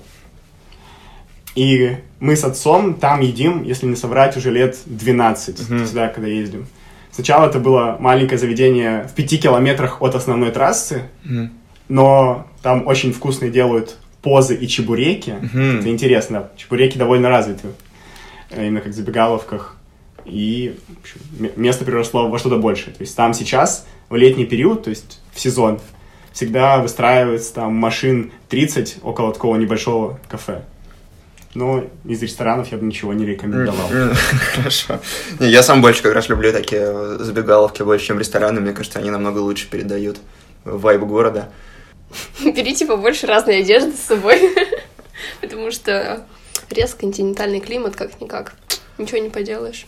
[1.54, 5.86] И мы с отцом там едим, если не соврать, уже лет 12, Мгм.
[5.86, 6.66] сюда, когда ездим.
[7.10, 11.52] Сначала это было маленькое заведение в пяти километрах от основной трассы, Мгм.
[11.88, 15.34] но там очень вкусные делают позы и чебуреки.
[15.40, 15.80] Мгм.
[15.80, 16.48] Это интересно.
[16.56, 17.68] Чебуреки довольно развиты,
[18.50, 19.76] э, именно как в забегаловках.
[20.24, 22.94] И общем, место переросло во что-то большее.
[22.94, 25.80] То есть там сейчас, в летний период, то есть в сезон,
[26.32, 30.62] всегда выстраивается там машин 30 около такого небольшого кафе.
[31.54, 33.88] Но из ресторанов я бы ничего не рекомендовал.
[34.54, 35.00] Хорошо.
[35.38, 38.60] Не, Я сам больше как раз люблю такие э, забегаловки больше, чем рестораны.
[38.60, 40.18] Мне кажется, они намного лучше передают
[40.64, 41.50] вайб города.
[42.44, 44.54] Берите побольше разной одежды с собой,
[45.42, 46.26] потому что
[46.70, 48.54] резко континентальный климат, как-никак.
[48.96, 49.86] Ничего не поделаешь.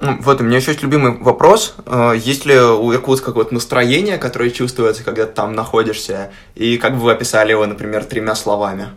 [0.00, 1.74] Вот, у меня еще есть любимый вопрос.
[1.86, 6.32] Э, Есть ли у Иркутска какое-то настроение, которое чувствуется, когда ты там находишься?
[6.54, 8.88] И как бы вы описали его, например, тремя словами?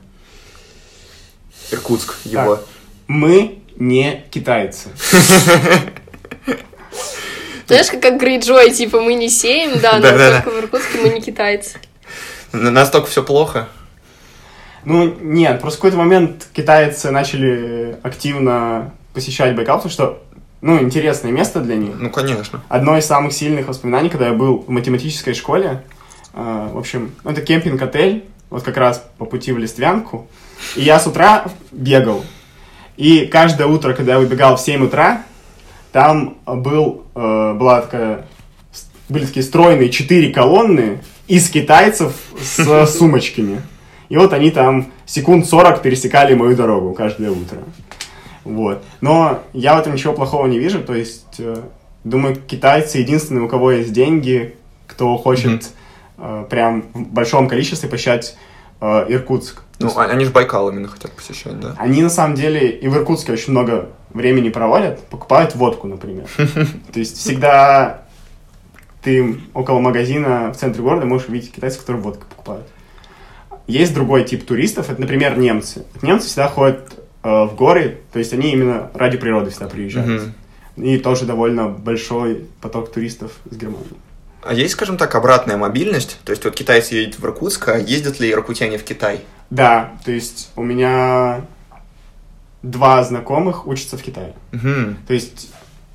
[1.71, 2.59] Иркутск, его.
[3.07, 4.89] Мы не китайцы.
[7.67, 11.77] Знаешь, как, Грейджой, типа, мы не сеем, да, но только в Иркутске мы не китайцы.
[12.51, 13.69] Настолько все плохо?
[14.85, 20.23] Ну, нет, просто в какой-то момент китайцы начали активно посещать Байкал, потому что,
[20.61, 21.95] ну, интересное место для них.
[21.99, 22.63] Ну, конечно.
[22.69, 25.83] Одно из самых сильных воспоминаний, когда я был в математической школе,
[26.33, 30.27] э, в общем, ну, это кемпинг-отель, вот как раз по пути в Листвянку,
[30.75, 32.23] и я с утра бегал,
[32.99, 35.23] и каждое утро, когда я выбегал в 7 утра,
[35.91, 38.25] там был, э, была такая,
[39.07, 43.61] были такие стройные четыре колонны из китайцев с сумочками.
[44.09, 47.59] И вот они там секунд 40 пересекали мою дорогу каждое утро.
[48.43, 48.83] Вот.
[48.99, 50.83] Но я в этом ничего плохого не вижу.
[50.83, 51.55] То есть, э,
[52.03, 54.55] думаю, китайцы единственные, у кого есть деньги,
[54.87, 55.69] кто хочет
[56.17, 58.35] э, прям в большом количестве посещать
[58.81, 59.61] э, Иркутск.
[59.79, 61.75] Ну, а- они же Байкал именно хотят посещать, да?
[61.77, 66.25] Они на самом деле и в Иркутске очень много времени проводят, покупают водку, например.
[66.93, 68.03] То есть всегда
[69.01, 72.67] ты около магазина в центре города можешь увидеть китайцев, которые водку покупают.
[73.67, 75.85] Есть другой тип туристов, это, например, немцы.
[76.01, 80.33] Немцы всегда ходят э, в горы, то есть они именно ради природы всегда приезжают.
[80.75, 83.85] И тоже довольно большой поток туристов из Германии.
[84.41, 86.17] А есть, скажем так, обратная мобильность?
[86.23, 89.21] То есть вот китайцы едут в Иркутск, а ездят ли иркутяне в Китай?
[89.49, 91.41] Да, то есть у меня
[92.61, 94.33] два знакомых учатся в Китае.
[94.51, 94.97] Мгм.
[95.07, 95.49] То есть,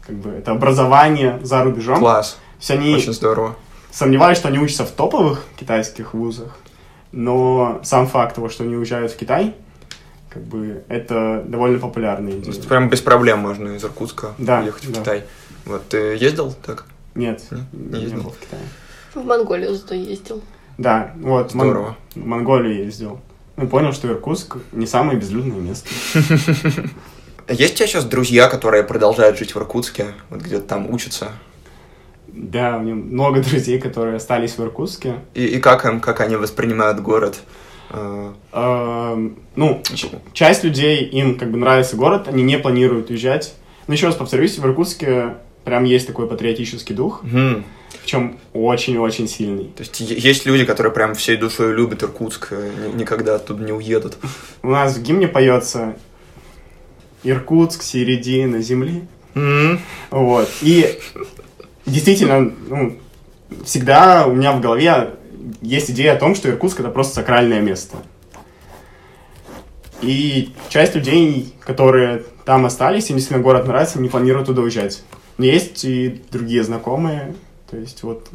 [0.06, 1.98] как бы, это образование за рубежом.
[1.98, 3.56] Класс, То есть они очень здорово.
[3.90, 6.58] сомневаюсь, что они учатся в топовых китайских вузах,
[7.12, 9.54] но сам факт того, что они уезжают в Китай,
[10.28, 14.84] как бы, это довольно популярная То есть прям без проблем можно из Иркутска Да, ехать
[14.84, 15.00] в да.
[15.00, 15.24] Китай.
[15.64, 16.86] Вот ты ездил так?
[17.14, 17.42] Нет,
[17.72, 18.06] Не?
[18.06, 18.62] Не был в Китае.
[19.14, 20.42] В Монголию зато ездил.
[20.78, 21.96] Да, вот, в Мон- Здорово.
[22.14, 23.20] в Монголию ездил.
[23.56, 25.88] Ну, понял, что Иркутск не самое безлюдное место.
[27.48, 31.28] Есть у тебя сейчас друзья, которые продолжают жить в Иркутске, вот где-то там учатся?
[32.26, 35.20] Да, у меня много друзей, которые остались в Иркутске.
[35.34, 37.38] И, и как им, как они воспринимают город?
[37.90, 39.82] Э, Эм, ну,
[40.32, 43.54] часть людей, им как бы нравится город, они не планируют уезжать.
[43.86, 45.34] Но еще раз повторюсь, в Иркутске
[45.64, 47.64] прям есть такой патриотический дух, мгм.
[48.02, 49.64] причем очень-очень сильный.
[49.76, 53.72] То есть есть люди, которые прям всей душой любят Иркутск, э, ни- никогда оттуда не
[53.72, 54.18] уедут.
[54.62, 55.96] У нас в гимне поется
[57.22, 59.04] Иркутск, середина земли.
[59.34, 60.48] М, Вот.
[60.62, 60.98] И
[61.86, 62.98] действительно, ну,
[63.64, 65.10] всегда у меня в голове
[65.62, 67.96] есть идея о том, что Иркутск это просто сакральное место.
[70.02, 75.02] И часть людей, которые там остались, им действительно город нравится, не планируют туда уезжать.
[75.38, 77.34] Но есть и другие знакомые,
[77.70, 78.28] то есть вот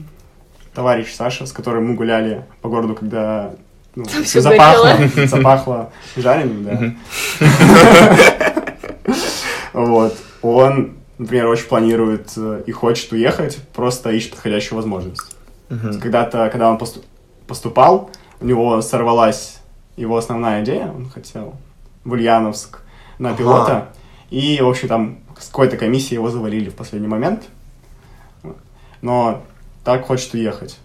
[0.74, 3.54] товарищ Саша, с которым мы гуляли по городу, когда
[3.96, 6.96] ну, Там всё запахло, запахло жареным, да.
[9.74, 10.18] Вот.
[10.42, 15.36] Он, например, очень планирует э, и хочет уехать, просто ищет подходящую возможность.
[15.70, 17.04] Когда-то, когда он посту-
[17.46, 18.10] поступал,
[18.42, 19.60] у него сорвалась
[19.96, 21.56] его основная идея, он хотел
[22.04, 22.80] в Ульяновск
[23.20, 23.90] на пилота,
[24.30, 27.44] и, в общем, там с какой-то комиссии его завалили в последний момент,
[29.02, 29.44] но
[29.84, 30.78] так хочет уехать.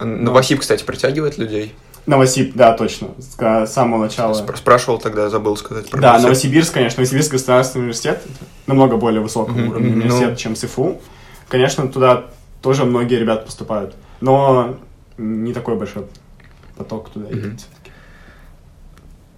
[0.00, 1.74] Новосиб, кстати, притягивает людей.
[2.06, 3.36] Новосиб, да, точно, с
[3.66, 4.32] с самого начала.
[4.32, 6.24] Спр- Спрашивал тогда, забыл сказать про Да, Новосиб.
[6.28, 8.22] Новосибирск, конечно, Новосибирск государственный университет,
[8.66, 10.36] намного более высокого Мгм, уровня университет, ну.
[10.36, 11.00] чем СИФУ.
[11.48, 12.24] Конечно, туда
[12.62, 14.78] тоже многие ребята поступают, но
[15.18, 16.04] не такой большой
[16.78, 17.56] поток туда едет Мгм.
[17.58, 17.77] всё-таки.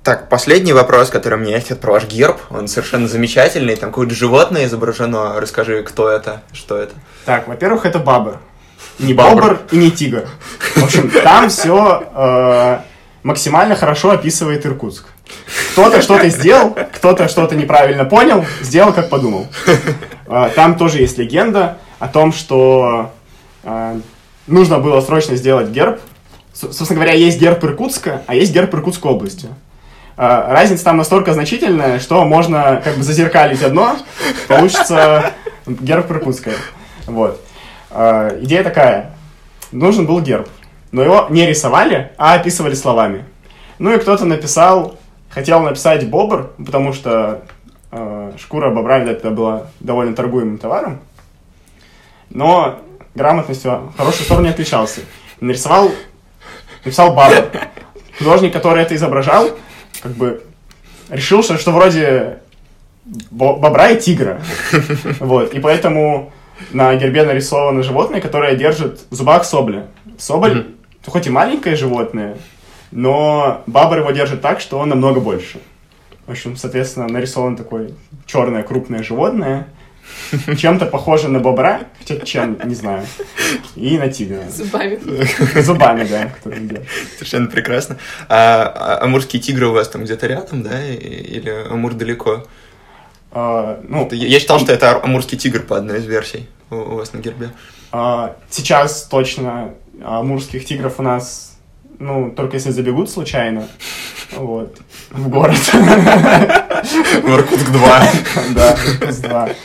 [0.02, 2.38] Так, последний вопрос, который у меня есть, это про ваш герб.
[2.50, 3.76] Он совершенно замечательный.
[3.76, 5.38] Там какое-то животное изображено.
[5.38, 6.94] Расскажи, кто это, что это.
[7.26, 8.38] Так, во-первых, это бабр.
[8.98, 9.58] Не Бабр.
[9.70, 10.26] и не тигр.
[10.76, 12.82] В общем, там все
[13.22, 15.06] максимально хорошо описывает Иркутск.
[15.72, 19.46] Кто-то что-то сделал, кто-то что-то неправильно понял, сделал, как подумал.
[20.26, 23.12] Э, Там тоже есть легенда о том, что
[23.62, 24.00] э,
[24.46, 26.00] нужно было срочно сделать герб.
[26.52, 29.48] Собственно говоря, есть герб Иркутска, а есть герб Иркутской области.
[30.20, 33.96] Э, Разница там настолько значительная, что можно как бы зазеркалить одно,
[34.48, 35.32] получится
[35.66, 36.50] герб Иркутска.
[37.06, 37.42] Вот.
[37.90, 39.14] Э, Идея такая.
[39.72, 40.46] Нужен был герб,
[40.92, 43.24] но его не рисовали, а описывали словами.
[43.78, 44.98] Ну и кто-то написал,
[45.30, 47.44] хотел написать бобр, потому что
[47.90, 51.00] э, шкура бобра, это была довольно торгуемым товаром.
[52.28, 52.80] Но
[53.14, 53.90] грамотностью
[54.24, 55.00] сторону не отличался.
[55.40, 55.90] Нарисовал,
[56.84, 57.46] написал бабр.
[58.18, 59.48] Художник, который это изображал,
[60.02, 60.42] как бы
[61.08, 62.38] решил, что, что вроде
[63.30, 64.40] бо- бобра и тигра.
[65.20, 65.54] Вот.
[65.54, 66.32] И поэтому
[66.72, 69.86] на гербе нарисовано животное, которое держит в зубах соболя.
[70.18, 70.68] Соболь,
[71.06, 72.36] хоть и маленькое животное,
[72.90, 75.58] но бабр его держит так, что он намного больше.
[76.26, 77.90] В общем, соответственно, нарисован такое
[78.26, 79.66] черное крупное животное,
[80.56, 83.06] чем-то похоже на бобра, хотя чем, не знаю,
[83.76, 84.42] и на тигра.
[84.50, 84.98] Зубами.
[85.60, 86.30] Зубами, да.
[87.14, 87.96] Совершенно прекрасно.
[88.28, 90.86] А, а амурские тигры у вас там где-то рядом, да?
[90.88, 92.46] Или Амур далеко?
[93.32, 96.94] А, ну, Это- Я считал, что это амурский тигр по одной из версий у, у
[96.96, 97.50] вас на гербе.
[97.92, 101.56] А, Сейчас точно амурских тигров у нас,
[101.98, 103.68] ну, только если забегут случайно,
[104.36, 104.76] вот,
[105.10, 105.56] в город.
[106.82, 108.02] Иркутск 2.
[108.54, 109.56] Да, Иркутск-2.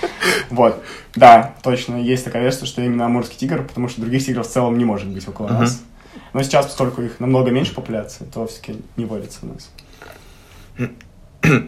[0.50, 0.84] Вот,
[1.16, 4.78] да, точно, есть такая версия, что именно амурский тигр, потому что других тигров в целом
[4.78, 5.82] не может быть около нас.
[6.34, 9.70] Но сейчас, поскольку их намного меньше популяции, то все-таки не водится у нас.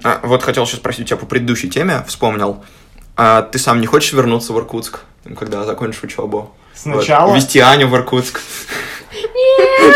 [0.03, 2.63] А, вот хотел сейчас спросить тебя по предыдущей теме, вспомнил.
[3.15, 6.51] А ты сам не хочешь вернуться в Иркутск, там, когда закончишь учебу?
[6.73, 7.27] Сначала...
[7.27, 8.41] Вот, Вести Аню в Иркутск.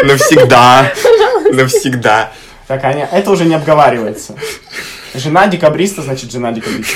[0.03, 0.91] Навсегда.
[1.51, 2.31] Навсегда.
[2.67, 4.35] Так, Аня, это уже не обговаривается.
[5.13, 6.95] Жена декабриста, значит, жена декабриста.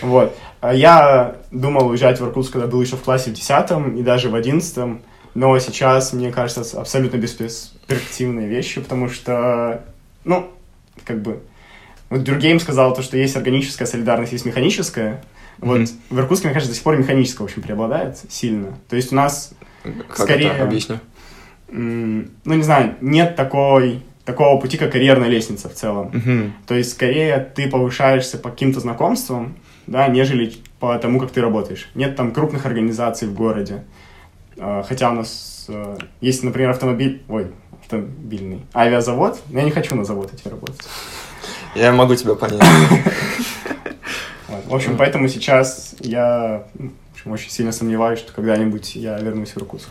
[0.00, 0.36] Вот.
[0.60, 4.28] А Я думал уезжать в Иркутск, когда был еще в классе в 10 и даже
[4.30, 5.00] в 11
[5.34, 9.84] но сейчас, мне кажется, абсолютно бесперспективные вещи, потому что,
[10.24, 10.48] ну,
[11.04, 11.40] как бы,
[12.08, 15.24] вот Дюргейм сказал то, что есть органическая солидарность, есть механическая.
[15.58, 15.88] Вот Мгм.
[16.10, 18.78] в Иркутске, мне кажется, до сих пор механическая, общем, преобладает сильно.
[18.88, 19.52] То есть у нас
[19.82, 20.50] Как Скорее.
[20.52, 20.62] это?
[20.64, 20.98] Объясни.
[21.68, 26.10] м, ну, не знаю, нет такой, такого пути, как карьерная лестница в целом.
[26.12, 26.54] Мгм.
[26.66, 29.56] То есть, скорее, ты повышаешься по каким-то знакомствам,
[29.86, 31.90] да, нежели по тому, как ты работаешь.
[31.94, 33.84] Нет там крупных организаций в городе.
[34.58, 37.22] А, Хотя у нас э, есть, например, автомобиль...
[37.28, 37.48] Ой,
[37.82, 38.62] автомобильный.
[38.74, 39.40] Авиазавод.
[39.50, 40.80] Но я не хочу на завод идти работать.
[41.74, 42.62] Я могу тебя понять.
[44.66, 46.64] В общем, поэтому сейчас я
[47.26, 49.88] очень сильно сомневаюсь, что когда-нибудь я вернусь в Иркутск.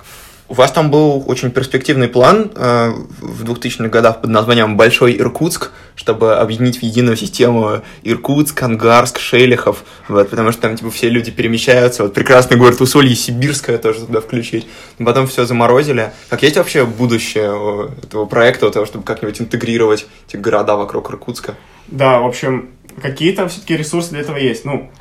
[0.49, 2.91] У вас там был очень перспективный план э,
[3.21, 9.83] в 2000-х годах под названием «Большой Иркутск», чтобы объединить в единую систему Иркутск, Ангарск, Шелихов,
[10.09, 14.19] вот, потому что там типа все люди перемещаются, вот прекрасный город Усолье, Сибирское тоже туда
[14.19, 14.67] включить.
[14.99, 16.11] Но потом все заморозили.
[16.29, 21.55] Как есть вообще будущее этого проекта, того, чтобы как-нибудь интегрировать эти города вокруг Иркутска?
[21.87, 22.69] Да, в общем,
[23.01, 24.65] какие-то все-таки ресурсы для этого есть.
[24.65, 24.91] Ну,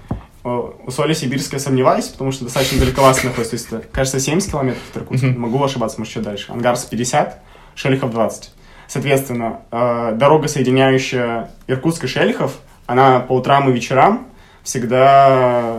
[0.45, 3.51] о, Усолье Сибирское сомневаюсь, потому что достаточно далековато находится.
[3.51, 5.27] То есть, это, кажется, 70 километров от Иркутска.
[5.29, 5.41] Мгм.
[5.41, 6.53] Могу ошибаться, может, еще дальше.
[6.53, 7.43] Ангарск 50,
[7.75, 8.51] Шелихов 20.
[8.89, 14.27] Соответственно, э, дорога, соединяющая Иркутск и Шелихов, она по утрам и вечерам
[14.63, 15.79] всегда,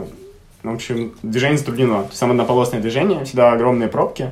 [0.64, 2.04] в общем, движение затруднено.
[2.04, 4.32] То есть однополосное движение, всегда огромные пробки,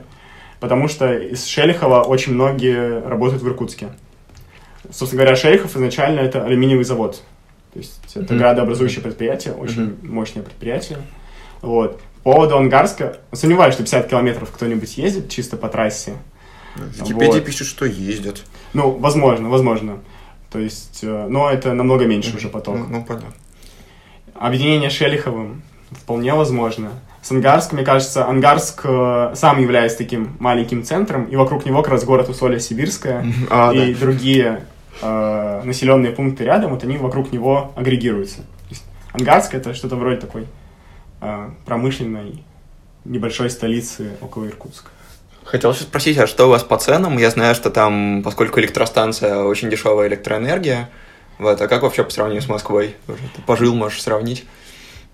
[0.59, 3.89] потому что из Шелихова очень многие работают в Иркутске.
[4.89, 7.21] Собственно говоря, Шелихов изначально это алюминиевый завод.
[8.12, 8.38] Есть это mm-hmm.
[8.39, 10.07] градообразующее предприятие, очень mm-hmm.
[10.09, 10.99] мощное предприятие.
[11.62, 12.01] Вот.
[12.24, 16.16] По поводу Ангарска, сомневаюсь, что 50 километров кто-нибудь ездит чисто по трассе.
[16.76, 17.45] В Википедии вот.
[17.45, 18.43] пишут, что ездят.
[18.74, 19.99] Ну, возможно, возможно.
[20.51, 22.38] То есть, э, но это намного меньше mm-hmm.
[22.38, 22.78] уже поток.
[22.78, 23.34] Ну, ну, понятно.
[24.36, 26.91] Объединение Шелиховым вполне возможно.
[27.22, 31.91] С Ангарск, мне кажется, Ангарск э, сам является таким маленьким центром, и вокруг него как
[31.91, 33.99] раз город Усолье-Сибирское а, и да.
[33.99, 34.66] другие
[35.02, 38.41] э, населенные пункты рядом, вот они вокруг него агрегируются.
[39.14, 40.47] Ангарск это что-то вроде такой
[41.22, 42.43] э, промышленной
[43.06, 44.89] небольшой столицы около Иркутска.
[45.43, 47.18] Хотел сейчас спросить, а что у вас по ценам?
[47.18, 50.89] Я знаю, что там, поскольку электростанция очень дешевая электроэнергия,
[51.39, 52.95] вот, а как вообще по сравнению с Москвой?
[53.08, 54.45] Ты пожил, можешь сравнить?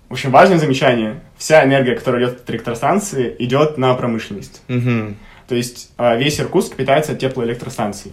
[0.08, 1.20] В общем, важное замечание.
[1.36, 4.62] Вся энергия, которая идет от электростанции, идет на промышленность.
[4.68, 5.14] Угу.
[5.48, 8.12] То есть а, весь Иркутск питается от теплоэлектростанций.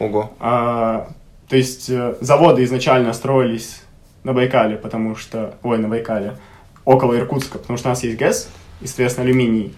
[0.00, 0.32] Ого.
[0.40, 1.08] А,
[1.48, 3.82] то есть э, заводы изначально строились
[4.24, 5.54] на Байкале, потому что...
[5.62, 6.36] Ой, на Байкале.
[6.84, 8.48] Около Иркутска, потому что у нас есть ГЭС,
[8.80, 9.74] и, соответственно, алюминий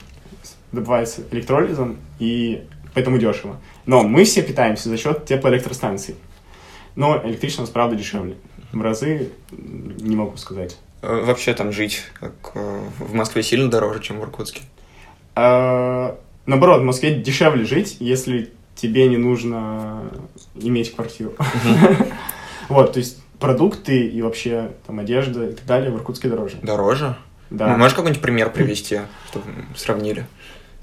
[0.70, 2.64] добывается электролизом, и
[2.94, 3.56] поэтому дешево.
[3.84, 6.14] Но мы все питаемся за счет теплоэлектростанций.
[6.94, 8.36] Но электричество у нас, правда, дешевле.
[8.72, 10.78] В разы не могу сказать.
[11.02, 14.62] Э, вообще там жить как э, в Москве сильно дороже, чем в Иркутске?
[15.34, 16.16] А,
[16.46, 20.02] наоборот, в Москве дешевле жить, если тебе не нужно
[20.54, 21.34] иметь квартиру.
[22.68, 26.58] Вот, то есть продукты и вообще там одежда и так далее в Иркутске дороже.
[26.62, 27.16] Дороже?
[27.50, 27.68] Да.
[27.68, 29.46] Ну, можешь какой-нибудь пример привести, чтобы
[29.76, 30.26] сравнили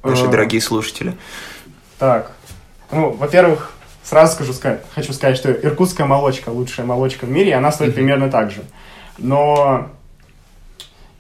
[0.03, 0.27] наши а.
[0.27, 1.15] дорогие слушатели?
[1.97, 2.31] Так,
[2.91, 3.73] ну, во-первых,
[4.03, 4.53] сразу скажу,
[4.93, 8.61] хочу сказать, что иркутская молочка лучшая молочка в мире, и она стоит примерно так же.
[9.17, 9.89] Но,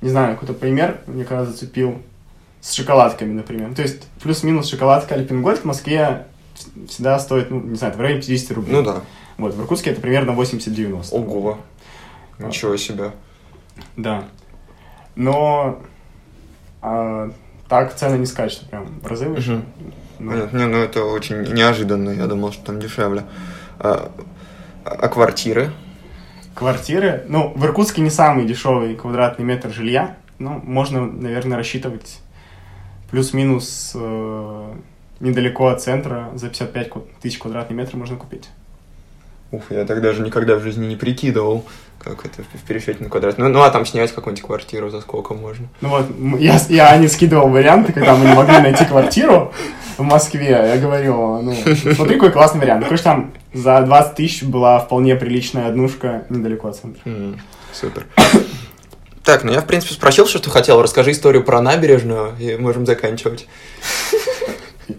[0.01, 2.01] не знаю, какой-то пример мне когда зацепил
[2.61, 3.73] с шоколадками, например.
[3.73, 6.27] То есть плюс-минус шоколадка Альпингольд в Москве
[6.87, 8.75] всегда стоит, ну, не знаю, в районе 50 рублей.
[8.75, 9.01] Ну да.
[9.37, 11.09] Вот, в Иркутске это примерно 80-90.
[11.11, 11.57] Ого.
[12.39, 13.11] Ничего себе.
[13.95, 14.25] Да.
[15.15, 15.81] Но
[16.81, 17.31] а,
[17.67, 19.53] так цены не скачут прям в разы выше.
[19.53, 19.63] Угу.
[20.19, 20.33] Ну.
[20.33, 23.23] Нет, не, ну это очень неожиданно, я думал, что там дешевле.
[23.79, 24.11] А,
[24.83, 25.71] а квартиры?
[26.55, 27.23] Квартиры?
[27.29, 30.17] Ну, в Иркутске не самый дешевый квадратный метр жилья.
[30.39, 32.19] Ну, можно, наверное, рассчитывать
[33.11, 34.73] плюс-минус э,
[35.19, 36.91] недалеко от центра за 55
[37.21, 38.49] тысяч квадратных метров можно купить.
[39.51, 41.65] Ух, я так даже никогда в жизни не прикидывал,
[41.97, 43.39] как это в пересчете на квадрат.
[43.39, 45.67] Ну, ну а там снять какую-нибудь квартиру за сколько можно?
[45.81, 46.05] Ну вот,
[46.39, 49.51] я, я не скидывал варианты, когда мы не могли найти квартиру
[49.97, 50.49] в Москве.
[50.49, 51.55] Я говорю, ну,
[51.95, 52.83] смотри, какой классный вариант.
[52.85, 57.01] Короче, там за 20 тысяч была вполне приличная однушка недалеко от центра.
[57.05, 57.39] Mm,
[57.73, 58.05] супер.
[59.23, 60.81] Так, ну я, в принципе, спросил, что ты хотел.
[60.81, 63.47] Расскажи историю про набережную, и можем заканчивать.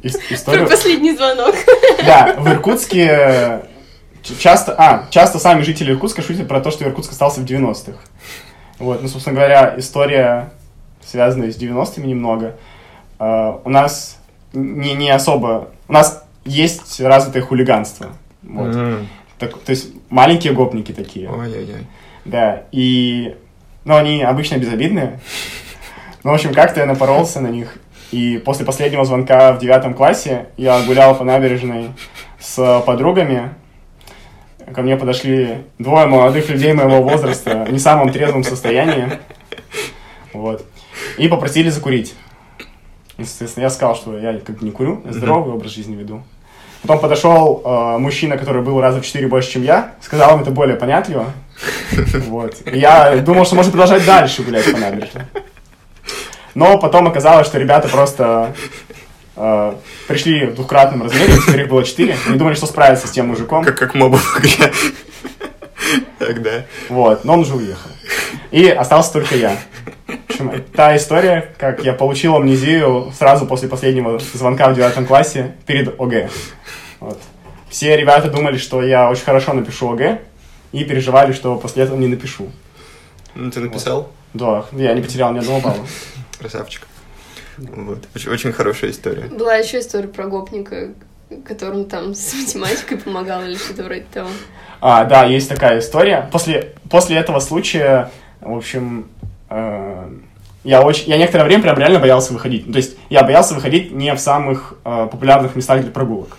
[0.30, 0.66] Историю...
[0.66, 1.55] Про последний звонок.
[2.05, 3.62] Да, в Иркутске
[4.22, 7.98] часто, а, часто сами жители Иркутска шутят про то, что Иркутск остался в 90-х.
[8.78, 10.53] Вот, ну, собственно говоря, история,
[11.05, 12.57] связанная с 90-ми немного.
[13.18, 14.18] Uh, у нас
[14.55, 15.68] не, не особо...
[15.88, 18.12] У нас есть развитое хулиганство.
[18.42, 18.74] Вот.
[18.74, 19.07] Mm.
[19.38, 21.30] Так, то есть маленькие гопники такие.
[21.30, 21.86] Ой-ой-ой.
[22.24, 23.36] Да, и...
[23.84, 25.20] Ну, они обычно безобидные.
[26.22, 27.76] Ну, в общем, как-то я напоролся на них.
[28.11, 31.90] И после последнего звонка в девятом классе я гулял по набережной
[32.40, 33.50] с подругами,
[34.74, 39.18] ко мне подошли двое молодых людей моего возраста в не самом трезвом состоянии.
[40.32, 40.64] Вот.
[41.18, 42.14] И попросили закурить.
[43.18, 46.22] И, соответственно, я сказал, что я как бы не курю, я здоровый образ жизни веду.
[46.82, 50.50] Потом подошел э, мужчина, который был раза в четыре больше, чем я, сказал им это
[50.50, 51.26] более понятливо.
[52.28, 52.56] Вот.
[52.64, 55.24] И я думал, что можно продолжать дальше гулять по набережной.
[56.55, 58.55] Но потом оказалось, что ребята просто
[59.36, 59.74] э,
[60.09, 62.16] пришли в двукратном размере, теперь их было четыре.
[62.26, 63.64] Они думали, что справятся с тем мужиком.
[63.64, 64.72] Как, как мобы в игре.
[66.18, 66.64] Тогда.
[66.88, 67.90] Вот, но он уже уехал.
[68.51, 69.57] И остался только я.
[70.28, 76.01] Общем, та история, как я получил амнезию сразу после последнего звонка в девятом классе перед
[76.01, 76.28] ОГЭ.
[77.01, 77.18] Вот.
[77.68, 80.20] Все ребята думали, что я очень хорошо напишу ОГЭ,
[80.72, 82.51] и переживали, что после этого не напишу.
[83.34, 83.98] Ну, ты написал?
[83.98, 84.12] Вот.
[84.32, 85.86] Да, я не потерял ни одного балла.
[86.41, 86.86] Красавчик.
[87.59, 88.09] Вот.
[88.14, 89.26] Очень, очень хорошая история.
[89.26, 90.95] Была еще история про гопника,
[91.47, 94.30] которому там с математикой помогал или что-то вроде того.
[94.80, 96.30] А, да, есть такая история.
[96.32, 98.11] После, после этого случая,
[98.41, 99.09] в общем,
[99.51, 100.11] э,
[100.64, 102.70] я, очень, я некоторое время прям реально боялся выходить.
[102.72, 106.38] То есть я боялся выходить не в самых э, популярных местах для прогулок.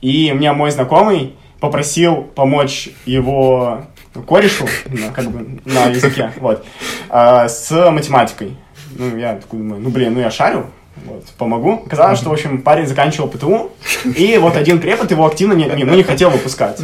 [0.00, 3.86] И мне мой знакомый попросил помочь его
[4.28, 6.64] корешу, на, как бы, на языке, вот,
[7.08, 8.56] а, с математикой.
[8.96, 10.66] Ну, я такой думаю, ну, блин, ну, я шарю,
[11.04, 11.82] вот, помогу.
[11.86, 13.72] Оказалось, что, в общем, парень заканчивал ПТУ,
[14.04, 16.80] и вот один препод его активно не, не, ну, не хотел выпускать.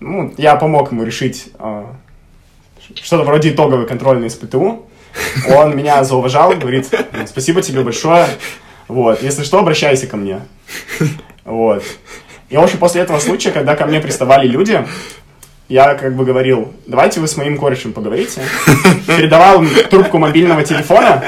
[0.00, 1.94] Ну, я помог ему решить а,
[2.94, 4.86] что-то вроде итоговой контрольной из ПТУ.
[5.48, 8.26] Он меня зауважал, говорит, «Ну, спасибо тебе большое,
[8.88, 10.40] вот, если что, обращайся ко мне.
[11.44, 11.84] Вот.
[12.48, 14.84] И, в общем, после этого случая, когда ко мне приставали люди,
[15.68, 18.42] я как бы говорил, давайте вы с моим корешем поговорите.
[19.06, 21.24] Передавал трубку мобильного телефона.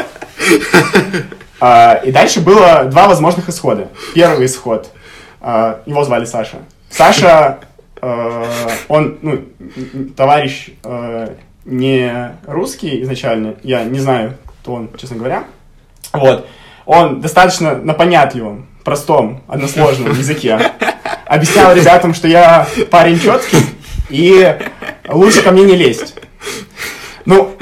[1.61, 3.89] А, и дальше было два возможных исхода.
[4.15, 4.93] Первый исход.
[5.41, 6.59] а, его звали Саша.
[6.89, 7.59] Саша,
[8.01, 8.45] э,
[8.87, 9.45] он, ну,
[10.17, 10.71] товарищ
[11.65, 13.57] не русский изначально.
[13.65, 15.45] Я не знаю, кто он, честно говоря.
[16.13, 16.47] Вот.
[16.87, 20.59] Он достаточно на понятливом, простом, односложном языке
[21.29, 23.59] объяснял ребятам, что я парень четкий,
[24.09, 24.57] и
[25.09, 26.15] лучше ко мне не лезть.
[27.25, 27.55] Ну,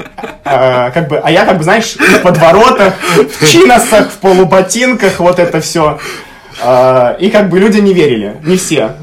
[0.45, 2.93] э, как бы, а я, как бы, знаешь, в подворотах,
[3.39, 5.99] в чиносах, в полуботинках, вот это все.
[6.63, 8.93] Э, и как бы люди не верили, не все.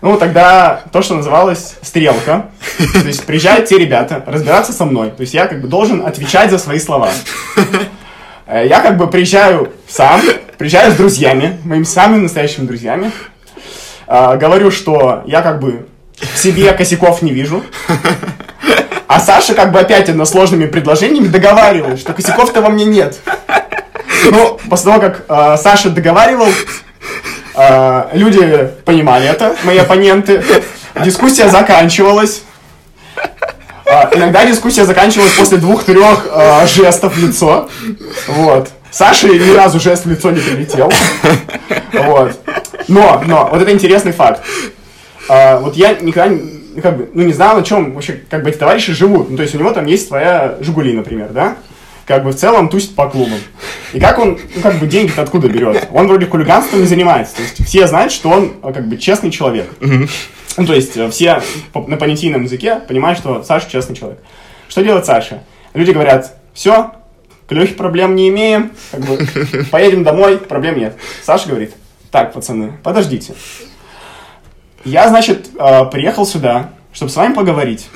[0.00, 2.46] Ну, тогда то, что называлось стрелка.
[2.92, 5.10] То есть приезжают те ребята разбираться со мной.
[5.10, 7.10] То есть я как бы должен отвечать за свои слова.
[8.46, 10.20] Э, Я как бы приезжаю сам,
[10.58, 13.10] приезжаю с друзьями, моими самыми настоящими друзьями.
[14.06, 15.86] Э, Говорю, что я как бы
[16.34, 17.62] в себе косяков не вижу.
[19.06, 23.18] А Саша как бы опять односложными предложениями договаривает, что косяков-то во мне нет.
[24.30, 26.48] Ну, после того, как э, Саша договаривал,
[27.54, 30.42] э, люди понимали это, мои оппоненты.
[31.04, 32.42] Дискуссия заканчивалась.
[33.86, 37.68] А, иногда дискуссия заканчивалась после двух-трех э, жестов в лицо.
[38.28, 38.70] Вот.
[38.90, 40.90] Саше ни разу жест в лицо не прилетел.
[41.92, 42.32] Вот.
[42.88, 44.42] Но, но, вот это интересный факт.
[45.28, 48.50] А, вот я никогда не- как бы, ну, не знал, на чем вообще как бы
[48.50, 49.30] эти товарищи живут.
[49.30, 51.56] Ну, то есть у него там есть своя Жигули, например, да?
[52.06, 53.38] Как бы в целом тусит по клубам.
[53.94, 55.88] И как он, ну, как бы деньги-то откуда берет?
[55.92, 57.36] Он вроде хулиганством не занимается.
[57.36, 59.68] То есть все знают, что он э, как бы честный человек.
[60.56, 61.42] Ну, то есть э, все
[61.74, 64.18] на понятийном языке понимают, что Саша честный человек.
[64.68, 65.42] Что делает Саша?
[65.72, 66.92] Люди говорят, все,
[67.48, 69.18] к Лехе проблем не имеем, как бы,
[69.70, 70.96] поедем домой, проблем нет.
[71.22, 71.72] Саша говорит,
[72.10, 73.34] так, пацаны, подождите.
[74.84, 77.88] Я, значит, э, приехал сюда, чтобы с вами поговорить.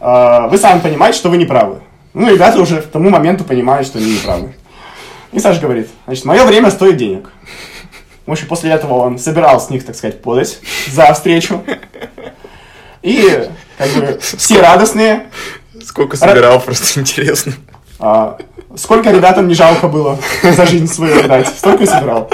[0.00, 1.80] Э, Вы сами понимаете, что вы не правы.
[2.14, 4.54] Ну, ребята уже к тому моменту понимают, что они не правы.
[5.32, 7.30] И Саша говорит, значит, мое время стоит денег.
[8.26, 11.64] В общем, после этого он собирал с них, так сказать, подать за встречу.
[13.02, 15.28] И, как бы, все радостные.
[15.82, 17.52] Сколько собирал, просто интересно.
[18.00, 18.38] А,
[18.76, 22.30] сколько ребятам не жалко было за жизнь свою отдать, столько и собирал.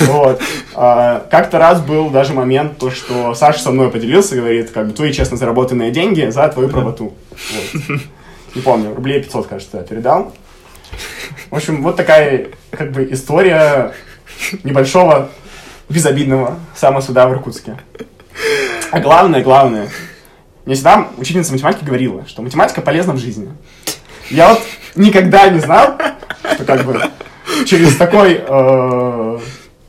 [0.00, 0.40] Вот.
[0.74, 4.92] А, как-то раз был даже момент, то, что Саша со мной поделился, говорит, как бы,
[4.92, 7.14] твои честно заработанные деньги за твою правоту.
[7.30, 8.00] Вот.
[8.54, 10.32] Не помню, рублей 500, кажется, передал.
[11.50, 13.92] В общем, вот такая, как бы, история
[14.64, 15.30] небольшого,
[15.88, 17.76] безобидного самосуда в Иркутске.
[18.90, 19.88] А главное, главное,
[20.64, 23.48] мне всегда учительница математики говорила, что математика полезна в жизни.
[24.30, 24.62] Я вот
[24.98, 25.98] никогда не знал,
[26.54, 27.00] что как бы
[27.66, 29.38] через такой э,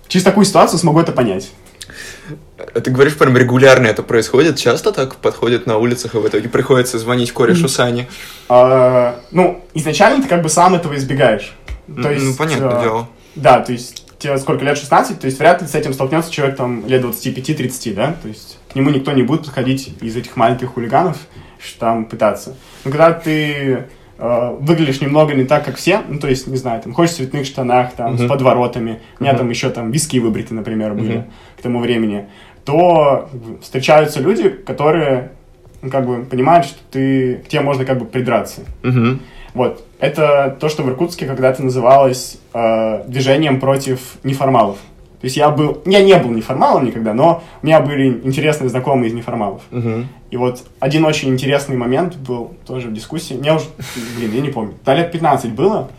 [0.08, 1.52] через такую ситуацию смогу это понять.
[2.58, 4.58] А Ты говоришь, прям регулярно это происходит?
[4.58, 8.08] Часто так подходит на улицах, и в итоге приходится звонить корешу Сане?
[8.50, 11.54] Э, ну, изначально ты как бы сам этого избегаешь.
[12.02, 13.10] То есть, ну, понятное э, дело.
[13.36, 16.58] Да, то есть тебе сколько лет, 16, то есть вряд ли с этим столкнется человек
[16.58, 20.74] там лет 25-30, да, то есть к нему никто не будет подходить из этих маленьких
[20.74, 21.18] хулиганов,
[21.64, 22.56] что там пытаться.
[22.84, 23.88] Но когда ты
[24.20, 27.16] э, выглядишь немного не так, как все, ну, то есть, не знаю, там, ходишь в
[27.16, 31.26] цветных штанах, там, с подворотами, у меня там еще там виски выбриты, например, были
[31.58, 32.26] к тому времени,
[32.66, 33.30] то
[33.62, 35.32] встречаются люди, которые,
[35.82, 38.62] ну, как бы, понимают, что ты, к тебе можно, как бы, придраться.
[38.84, 39.22] Мгм.
[39.54, 39.84] Вот.
[40.00, 44.78] Это то, что в Иркутске когда-то называлось э, движением против неформалов.
[45.22, 45.82] То есть я был...
[45.86, 49.62] Я не был неформалом никогда, но у меня были интересные знакомые из неформалов.
[49.70, 50.08] Мгм.
[50.32, 53.34] И вот один очень интересный момент был тоже в дискуссии.
[53.34, 53.66] Мне уже...
[54.18, 54.76] Блин, я не помню.
[54.86, 55.90] Да, лет 15 было.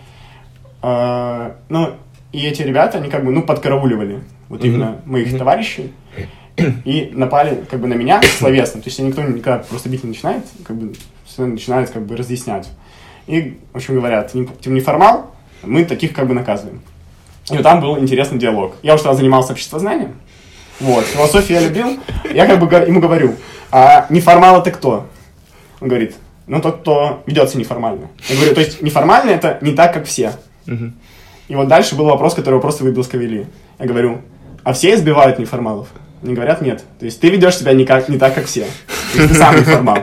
[0.83, 1.91] Э, ну,
[2.33, 5.93] и эти ребята, они как бы, ну, подкарауливали вот именно моих товарищей.
[6.85, 8.81] И напали как бы на меня словесно.
[8.81, 10.93] То есть никто никогда просто бить не начинает, как бы
[11.39, 12.69] начинает как бы разъяснять.
[13.27, 16.83] И, в общем, говорят, «Не- ты неформал, мы таких как бы наказываем.
[17.51, 18.77] И вот там был интересный диалог.
[18.83, 20.15] Я уже тогда занимался обществознанием.
[20.79, 21.99] Вот, философию я любил.
[22.33, 23.37] Я как бы ему говорю,
[23.71, 25.07] а неформал это кто?
[25.81, 26.17] Он говорит,
[26.47, 28.09] ну тот, кто ведется неформально.
[28.29, 30.33] Я говорю, то есть неформально это не так, как все.
[31.49, 33.47] И вот дальше был вопрос, который вы просто выбил сковели.
[33.79, 34.21] Я говорю,
[34.63, 35.89] а все избивают неформалов?
[36.23, 36.85] Они говорят, нет.
[36.99, 38.67] То есть ты ведешь себя не, как, не так, как все.
[39.15, 39.99] То есть сам не формал.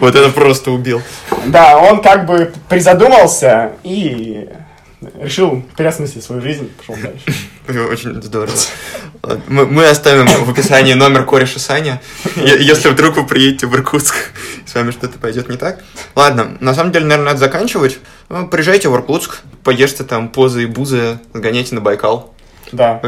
[0.00, 1.00] Вот это просто убил.
[1.46, 4.48] Да, он как бы призадумался и
[5.14, 7.88] решил переосмыслить свою жизнь, пошел дальше.
[7.90, 8.52] Очень здорово.
[9.48, 12.00] Мы, мы оставим в описании номер кореша Саня,
[12.36, 14.14] если вдруг вы приедете в Иркутск,
[14.66, 15.82] с вами что-то пойдет не так.
[16.14, 17.98] Ладно, на самом деле, наверное, надо заканчивать.
[18.28, 22.34] Ну, приезжайте в Иркутск, поешьте там позы и бузы, сгоняйте на Байкал.
[22.72, 23.00] Да.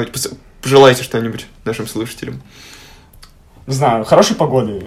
[0.63, 2.43] Пожелайте что-нибудь нашим слушателям.
[3.67, 4.83] Не знаю, хорошей погоды.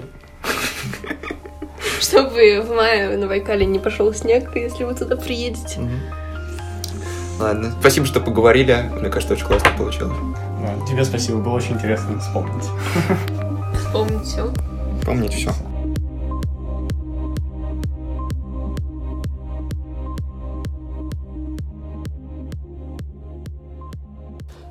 [1.99, 5.79] Чтобы в мае на Байкале не пошел снег, если вы туда приедете.
[7.41, 8.91] Ладно, спасибо, что поговорили.
[8.99, 10.15] Мне кажется, очень классно получилось.
[10.61, 12.65] Да, тебе спасибо, было очень интересно вспомнить.
[13.79, 14.53] Вспомнить все.
[15.03, 15.51] Помнить все.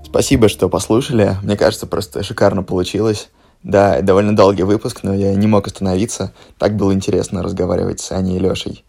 [0.04, 1.36] Спасибо, что послушали.
[1.42, 3.30] Мне кажется, просто шикарно получилось.
[3.64, 6.32] Да, довольно долгий выпуск, но я не мог остановиться.
[6.56, 8.84] Так было интересно разговаривать с Аней и Лешей.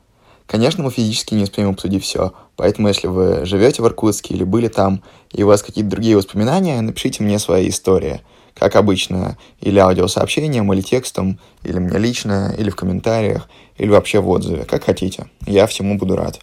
[0.52, 4.68] Конечно, мы физически не успеем обсудить все, поэтому если вы живете в Иркутске или были
[4.68, 5.02] там,
[5.32, 8.20] и у вас какие-то другие воспоминания, напишите мне свои истории.
[8.54, 13.48] Как обычно, или аудиосообщением, или текстом, или мне лично, или в комментариях,
[13.78, 15.28] или вообще в отзыве, как хотите.
[15.46, 16.42] Я всему буду рад.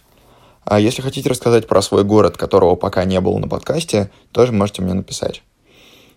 [0.65, 4.81] А если хотите рассказать про свой город, которого пока не было на подкасте, тоже можете
[4.81, 5.43] мне написать.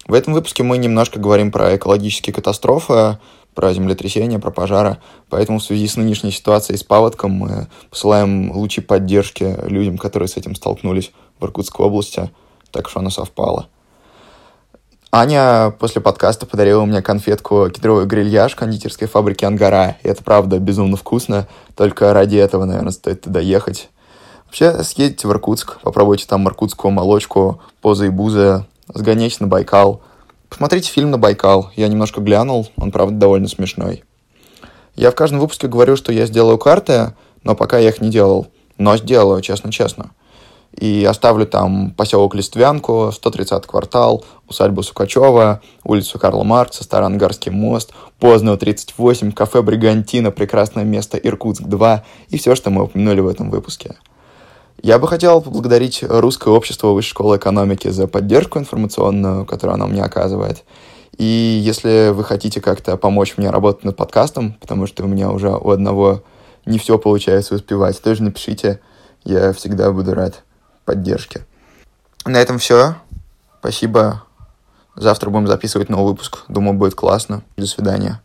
[0.07, 3.19] В этом выпуске мы немножко говорим про экологические катастрофы,
[3.55, 4.99] про землетрясения, про пожары.
[5.29, 10.37] Поэтому в связи с нынешней ситуацией с паводком мы посылаем лучи поддержки людям, которые с
[10.37, 12.31] этим столкнулись в Иркутской области.
[12.71, 13.69] Так что оно совпало.
[15.15, 19.99] Аня после подкаста подарила мне конфетку кедровый грильяж кондитерской фабрики «Ангара».
[20.03, 21.47] И это правда безумно вкусно.
[21.77, 23.91] Только ради этого, наверное, стоит туда ехать.
[24.47, 30.01] Вообще, съедете в Иркутск, попробуйте там иркутскую молочку, позы и бузы, сгоняйте на Байкал.
[30.53, 31.71] Посмотрите фильм на Байкал.
[31.77, 34.05] Я немножко глянул, он, правда, довольно смешной.
[34.95, 38.49] Я в каждом выпуске говорю, что я сделаю карты, но пока я их не делал.
[38.77, 40.11] Но сделаю, честно-честно.
[40.79, 47.95] И оставлю там поселок Листвянку, 130 квартал, усадьбу Сукачева, улицу Карла Маркса, Старый Ангарский мост,
[48.19, 53.97] Поздно 38, кафе Бригантина, прекрасное место Иркутск-2 и все, что мы упомянули в этом выпуске.
[54.81, 60.03] Я бы хотел поблагодарить Русское общество Высшей школы экономики за поддержку информационную, которую оно мне
[60.03, 60.65] оказывает.
[61.17, 65.51] И если вы хотите как-то помочь мне работать над подкастом, потому что у меня уже
[65.51, 66.23] у одного
[66.65, 68.81] не все получается успевать, тоже напишите,
[69.25, 70.43] я всегда буду рад
[70.85, 71.47] поддержке.
[72.25, 72.97] На этом все.
[73.61, 74.25] Спасибо.
[74.97, 76.45] Завтра будем записывать новый выпуск.
[76.49, 77.43] Думаю, будет классно.
[77.57, 78.21] До свидания.